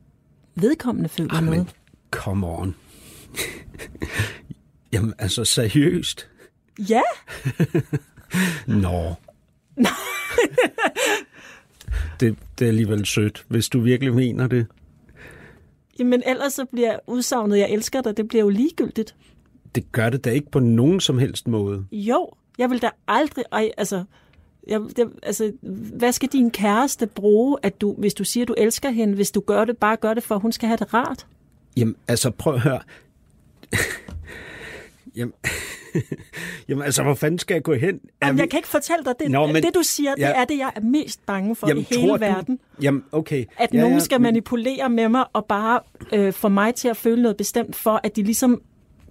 [0.56, 1.68] vedkommende føler Jamen, noget.
[2.12, 2.76] come on.
[4.94, 6.28] Jamen, altså seriøst.
[6.90, 7.02] Ja,
[8.68, 9.14] Nå.
[12.20, 14.68] det, det er alligevel sødt, hvis du virkelig mener det.
[16.04, 19.16] Men ellers så bliver udsagnet, jeg elsker dig, det bliver jo ligegyldigt.
[19.76, 21.86] Det gør det da ikke på nogen som helst måde.
[21.92, 23.46] Jo, jeg vil da aldrig...
[23.52, 24.04] Ej, altså,
[24.68, 25.52] jeg, det, altså,
[25.98, 29.40] hvad skal din kæreste bruge, at du, hvis du siger, du elsker hende, hvis du
[29.40, 31.28] gør det, bare gør det for, at hun skal have det rart?
[31.78, 32.80] Jamen, altså prøv at høre.
[35.18, 35.34] Jamen,
[36.70, 37.96] Jamen, altså, hvor fanden skal jeg gå hen?
[38.22, 40.22] Er Jamen, vi- jeg kan ikke fortælle dig, det, Nå, men- det du siger, det
[40.22, 40.32] Ja.
[40.42, 42.56] er det, jeg er mest bange for Jamen, i hele tror verden.
[42.58, 43.46] Du, jamen, okay.
[43.58, 45.80] At ja, nogen skal manipulere med mig og bare
[46.14, 48.62] øh, få mig til at føle noget bestemt, for at de ligesom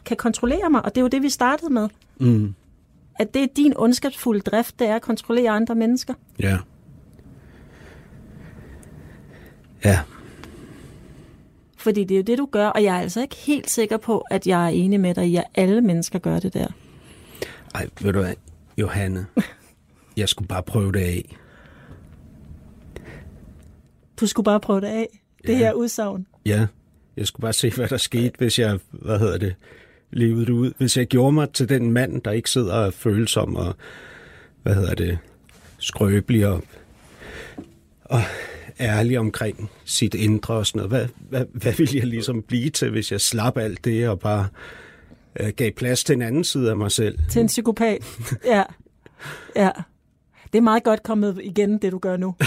[0.04, 0.84] kan kontrollere mig.
[0.84, 1.88] Og det er jo det, vi startede med.
[2.20, 2.54] Mm,
[3.18, 6.14] At det er din ondskabsfulde drift, det er at kontrollere andre mennesker.
[6.40, 6.56] ja.
[9.84, 9.98] Ja,
[11.86, 14.24] Fordi det er jo det, du gør, og jeg er altså ikke helt sikker på,
[14.30, 16.66] at jeg er enig med dig i, at alle mennesker gør det der.
[17.74, 18.34] ej, ved du hvad,
[18.78, 19.26] Johanne,
[20.16, 21.36] jeg skulle bare prøve det af.
[24.20, 25.20] Du skulle bare prøve det af.
[25.46, 25.56] Det Ja.
[25.58, 26.26] her udsagn.
[26.46, 26.66] Ja,
[27.16, 29.54] jeg skulle bare se, hvad der skete, hvis jeg, hvad hedder det,
[30.10, 30.72] levede det ud.
[30.78, 33.74] Hvis jeg gjorde mig til den mand, der ikke sidder og følsom og,
[34.62, 35.18] hvad hedder det,
[35.78, 36.62] skrøbelig og,
[38.04, 38.20] og
[38.80, 40.90] ærlig omkring sit indre og sådan noget.
[40.90, 44.48] Hvad, hvad, hvad ville jeg ligesom blive til, hvis jeg slap alt det og bare
[45.40, 47.18] øh, gav plads til en anden side af mig selv.
[47.30, 48.18] Til en psykopat.
[48.44, 48.62] Ja.
[49.56, 49.70] Ja.
[50.52, 52.34] Det er meget godt kommet igen, det du gør nu.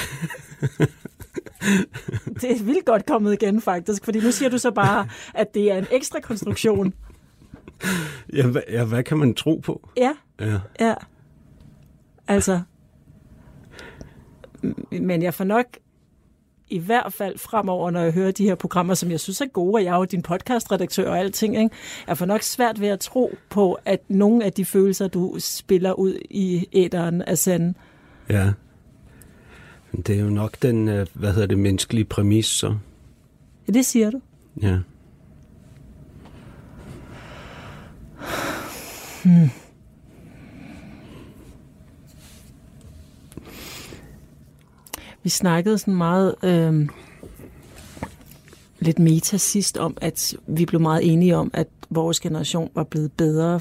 [2.42, 4.06] det er vildt godt kommet igen, faktisk.
[4.06, 6.94] Fordi nu siger du så bare, at det er en ekstra konstruktion.
[8.34, 9.90] Ja, hvad, ja, hvad kan man tro på?
[9.98, 10.60] Ja, Ja.
[10.80, 10.94] ja.
[12.28, 12.62] Altså.
[14.92, 15.66] Men jeg får nok
[16.70, 19.74] i hvert fald fremover, når jeg hører de her programmer, som jeg synes er gode,
[19.74, 21.76] og jeg er jo din podcastredaktør og alting, ikke?
[22.08, 25.94] jeg får nok svært ved at tro på, at nogle af de følelser, du spiller
[25.94, 27.74] ud i æderen, er sande.
[28.30, 28.52] ja.
[29.98, 32.76] Det er jo nok den, øh, hvad hedder det, menneskelige præmis, så.
[33.68, 34.22] Ja, det siger du.
[34.62, 34.78] Ja.
[45.30, 46.90] Vi snakkede sådan meget øh,
[48.80, 53.12] lidt meta sidst om, at vi blev meget enige om, at vores generation var blevet
[53.12, 53.60] bedre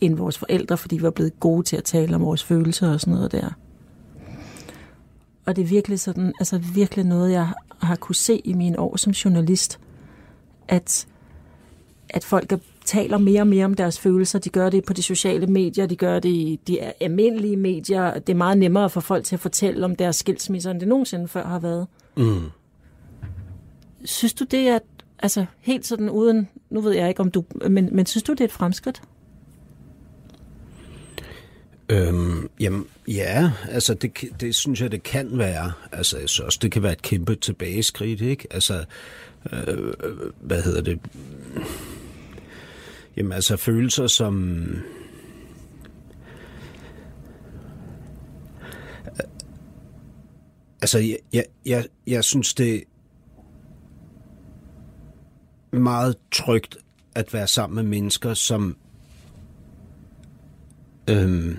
[0.00, 3.00] end vores forældre, fordi vi var blevet gode til at tale om vores følelser og
[3.00, 3.50] sådan noget der.
[5.46, 7.48] Og det er virkelig sådan, altså virkelig noget, jeg
[7.78, 9.80] har kunne se i mine år som journalist,
[10.68, 11.06] at,
[12.08, 14.38] at folk er, taler mere og mere om deres følelser.
[14.38, 18.14] De gør det på de sociale medier, de gør det i de almindelige medier.
[18.14, 21.28] Det er meget nemmere for folk til at fortælle om deres skilsmisser, end det nogensinde
[21.28, 21.86] før har været.
[22.16, 22.50] Mm.
[24.04, 24.78] Synes du det er,
[25.18, 28.40] altså helt sådan uden, nu ved jeg ikke om du, men, men synes du det
[28.40, 29.02] er et fremskridt?
[31.88, 34.10] Øhm, jamen, ja, altså det,
[34.40, 35.72] det synes jeg, det kan være.
[35.92, 38.46] Altså, jeg synes også, det kan være et kæmpe tilbageskridt, ikke?
[38.50, 38.84] Altså,
[39.52, 39.92] øh,
[40.40, 40.98] hvad hedder det?
[43.16, 44.64] Jamen, altså følelser som...
[49.06, 49.24] Øh,
[50.82, 52.84] altså, jeg, jeg, jeg, jeg synes, det
[55.72, 56.76] er meget trygt
[57.14, 58.76] at være sammen med mennesker, som
[61.10, 61.56] øhm,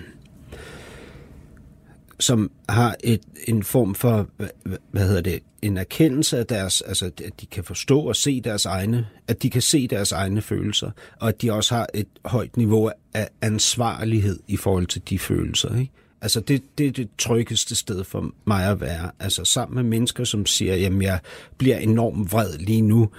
[2.22, 4.50] som har et, en form for, hvad,
[4.92, 8.66] hvad hedder det, en erkendelse af deres, altså at de kan forstå og se deres
[8.66, 12.58] egne, at de kan se deres egne følelser, og at de også har et højt
[12.58, 15.92] niveau af ansvarlighed i forhold til de følelser, ikke?
[16.22, 19.12] Altså det, det er det tryggeste sted for mig at være.
[19.20, 21.20] Altså sammen med mennesker, som siger, jamen jeg
[21.58, 23.10] bliver enormt vred lige nu,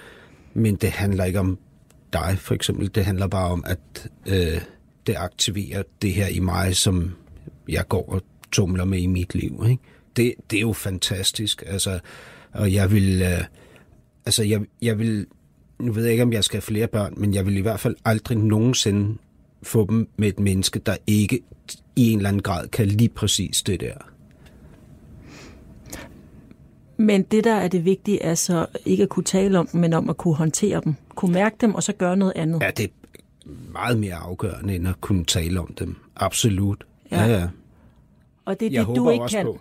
[0.55, 1.59] men det handler ikke om
[2.13, 2.95] dig for eksempel.
[2.95, 4.61] Det handler bare om, at øh,
[5.07, 7.15] det aktiverer det her i mig, som
[7.69, 8.23] jeg går og
[8.53, 9.65] tumler med i mit liv.
[9.71, 9.83] Ikke?
[10.17, 11.63] Det, det er jo fantastisk.
[11.67, 11.99] Altså,
[12.53, 13.45] og jeg vil, øh,
[14.27, 15.27] altså jeg, jeg vil,
[15.79, 17.81] nu ved jeg ikke, om jeg skal have flere børn, men jeg vil i hvert
[17.81, 19.19] fald aldrig nogensinde
[19.63, 21.41] få dem med et menneske, der ikke
[21.97, 23.95] i en eller anden grad kan lige præcis det der.
[26.97, 29.93] Men det, der er det vigtige, er så ikke at kunne tale om dem, men
[29.93, 30.95] om at kunne håndtere dem.
[31.15, 32.63] Kunne mærke dem, og så gøre noget andet.
[32.63, 32.89] Ja, det er
[33.73, 35.97] meget mere afgørende, end at kunne tale om dem.
[36.17, 36.85] Absolut.
[37.11, 37.25] Ja.
[37.25, 37.49] Ja, ja.
[38.45, 39.47] Og det er Jeg det, du ikke også kan.
[39.47, 39.61] på...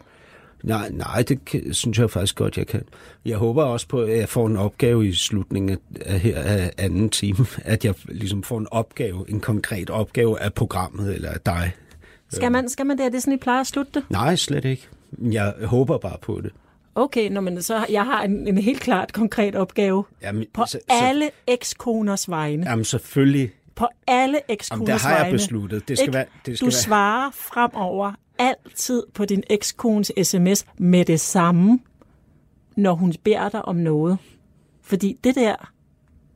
[0.64, 2.84] Nej, nej, det kan, synes jeg faktisk godt, jeg kan.
[3.26, 7.10] Jeg håber også på, at jeg får en opgave i slutningen af, her af anden
[7.10, 7.46] time.
[7.66, 11.72] At jeg ligesom får en opgave, en konkret opgave af programmet eller af dig.
[12.30, 13.06] Skal man, skal man det?
[13.06, 14.04] Er det sådan, I plejer at slutte det?
[14.10, 14.88] Nej, slet ikke.
[15.22, 16.52] Jeg håber bare på det.
[16.96, 20.04] Okay, nå, men så jeg har en, en helt klart konkret opgave.
[20.22, 22.70] Jamen, På så, alle ekskoners vegne.
[22.70, 23.52] Jamen selvfølgelig.
[23.76, 25.38] På alle Jamen, ekskoners det har jeg vegne.
[25.38, 25.88] besluttet.
[25.88, 26.14] Det skal Ikke?
[26.14, 26.26] være...
[26.46, 28.12] Det skal Du være, svarer fremover
[28.42, 31.80] altid på din ekskones sms med det samme,
[32.76, 34.18] når hun beder dig om noget.
[34.82, 35.74] Fordi det der,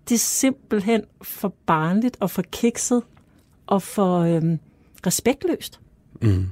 [0.09, 3.03] det er simpelthen for barnligt og for kikset
[3.67, 4.59] og for øhm,
[5.07, 5.79] respektløst.
[6.21, 6.45] Mm.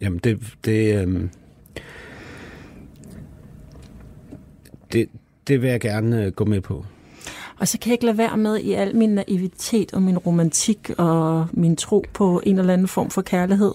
[0.00, 0.56] Jamen, det...
[0.64, 1.30] det øhm,
[4.92, 5.08] det,
[5.48, 6.84] det vil jeg gerne øh, gå med på.
[7.62, 10.90] Og så kan jeg ikke lade være med i al min naivitet og min romantik
[10.98, 13.72] og min tro på en eller anden form for kærlighed.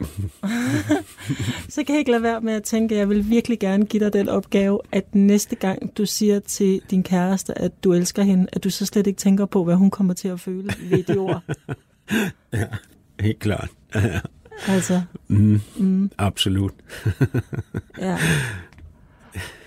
[1.74, 4.04] så kan jeg ikke lade være med at tænke, at jeg vil virkelig gerne give
[4.04, 8.46] dig den opgave, at næste gang du siger til din kæreste, at du elsker hende,
[8.52, 11.18] at du så slet ikke tænker på, hvad hun kommer til at føle ved de
[11.18, 11.42] ord.
[13.20, 13.70] Helt klart.
[14.68, 15.60] Altså, mm.
[15.76, 16.10] Mm.
[16.18, 16.72] Absolut.
[18.00, 18.18] ja.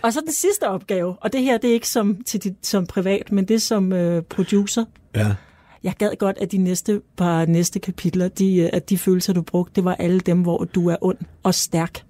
[0.01, 2.85] Og så den sidste opgave, og det her det er ikke som, til dit, som
[2.87, 4.85] privat, men det er som øh, producer.
[5.15, 5.35] Ja.
[5.83, 9.41] Jeg gad godt, at de næste par næste kapitler, de, øh, at de følelser, du
[9.41, 12.03] brugte, det var alle dem, hvor du er ond og stærk.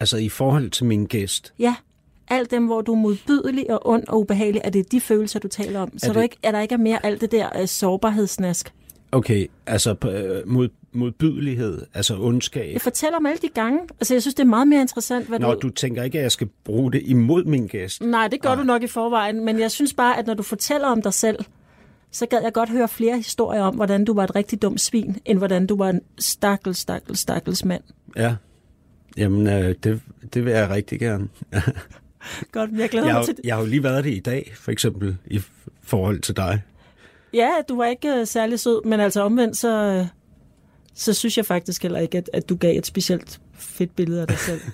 [0.00, 1.52] Altså i forhold til min gæst.
[1.58, 1.74] Ja,
[2.28, 5.48] alt dem, hvor du er modbydelig og ond og ubehagelig, er det de følelser, du
[5.48, 5.98] taler om.
[5.98, 8.72] Så er, Er du det- ikke, er der ikke mere alt det der uh, sårbarhedsnask.
[9.12, 12.72] Okay, altså øh, mod, modbydelighed, altså ondskab.
[12.72, 13.78] Jeg fortæller om alle de gange.
[14.00, 15.58] Altså, jeg synes, det er meget mere interessant, hvad Nå, du...
[15.62, 18.02] du tænker ikke, at jeg skal bruge det imod min gæst?
[18.02, 20.88] Nej, det gør du nok i forvejen, men jeg synes bare, at når du fortæller
[20.88, 21.38] om dig selv,
[22.10, 25.16] så gad jeg godt høre flere historier om, hvordan du var et rigtig dumt svin,
[25.24, 27.82] end hvordan du var en stakkels, stakkels, stakkels mand.
[28.16, 28.34] Ja.
[29.16, 30.00] Jamen, øh, det,
[30.34, 31.28] det vil jeg rigtig gerne.
[32.52, 33.44] Godt, jeg glæder Jeg mig til det.
[33.44, 35.40] jeg har jo lige været det i dag, for eksempel, i
[35.82, 36.62] forhold til dig.
[37.34, 40.06] Ja, du var ikke uh, særlig sød, men altså omvendt, så, uh,
[40.98, 44.26] så synes jeg faktisk heller ikke, at, at du gav et specielt fedt billede af
[44.26, 44.60] dig selv.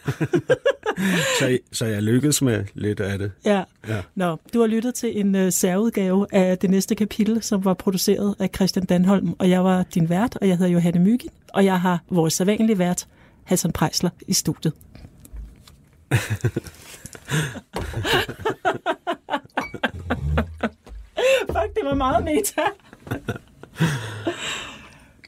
[1.38, 3.32] Så, så jeg lykkedes med lidt af det.
[3.44, 3.62] Ja.
[3.88, 4.02] Ja.
[4.14, 8.34] Nå, du har lyttet til en uh, særudgave af det næste kapitel, som var produceret
[8.38, 11.80] af Christian Danholm, og jeg var din vært, og jeg hedder Johanne Myggen, og jeg
[11.80, 13.06] har vores sædvanlige vært,
[13.44, 14.72] Hassan Prejsler, i studiet.
[21.46, 22.62] Fuck, det var meget meta.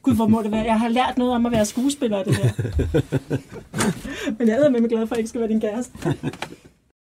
[0.07, 0.63] Gud, hvor må det være.
[0.63, 2.51] Jeg har lært noget om at være skuespiller, det her.
[4.39, 5.93] Men jeg er med glad for, at jeg ikke skal være din kæreste.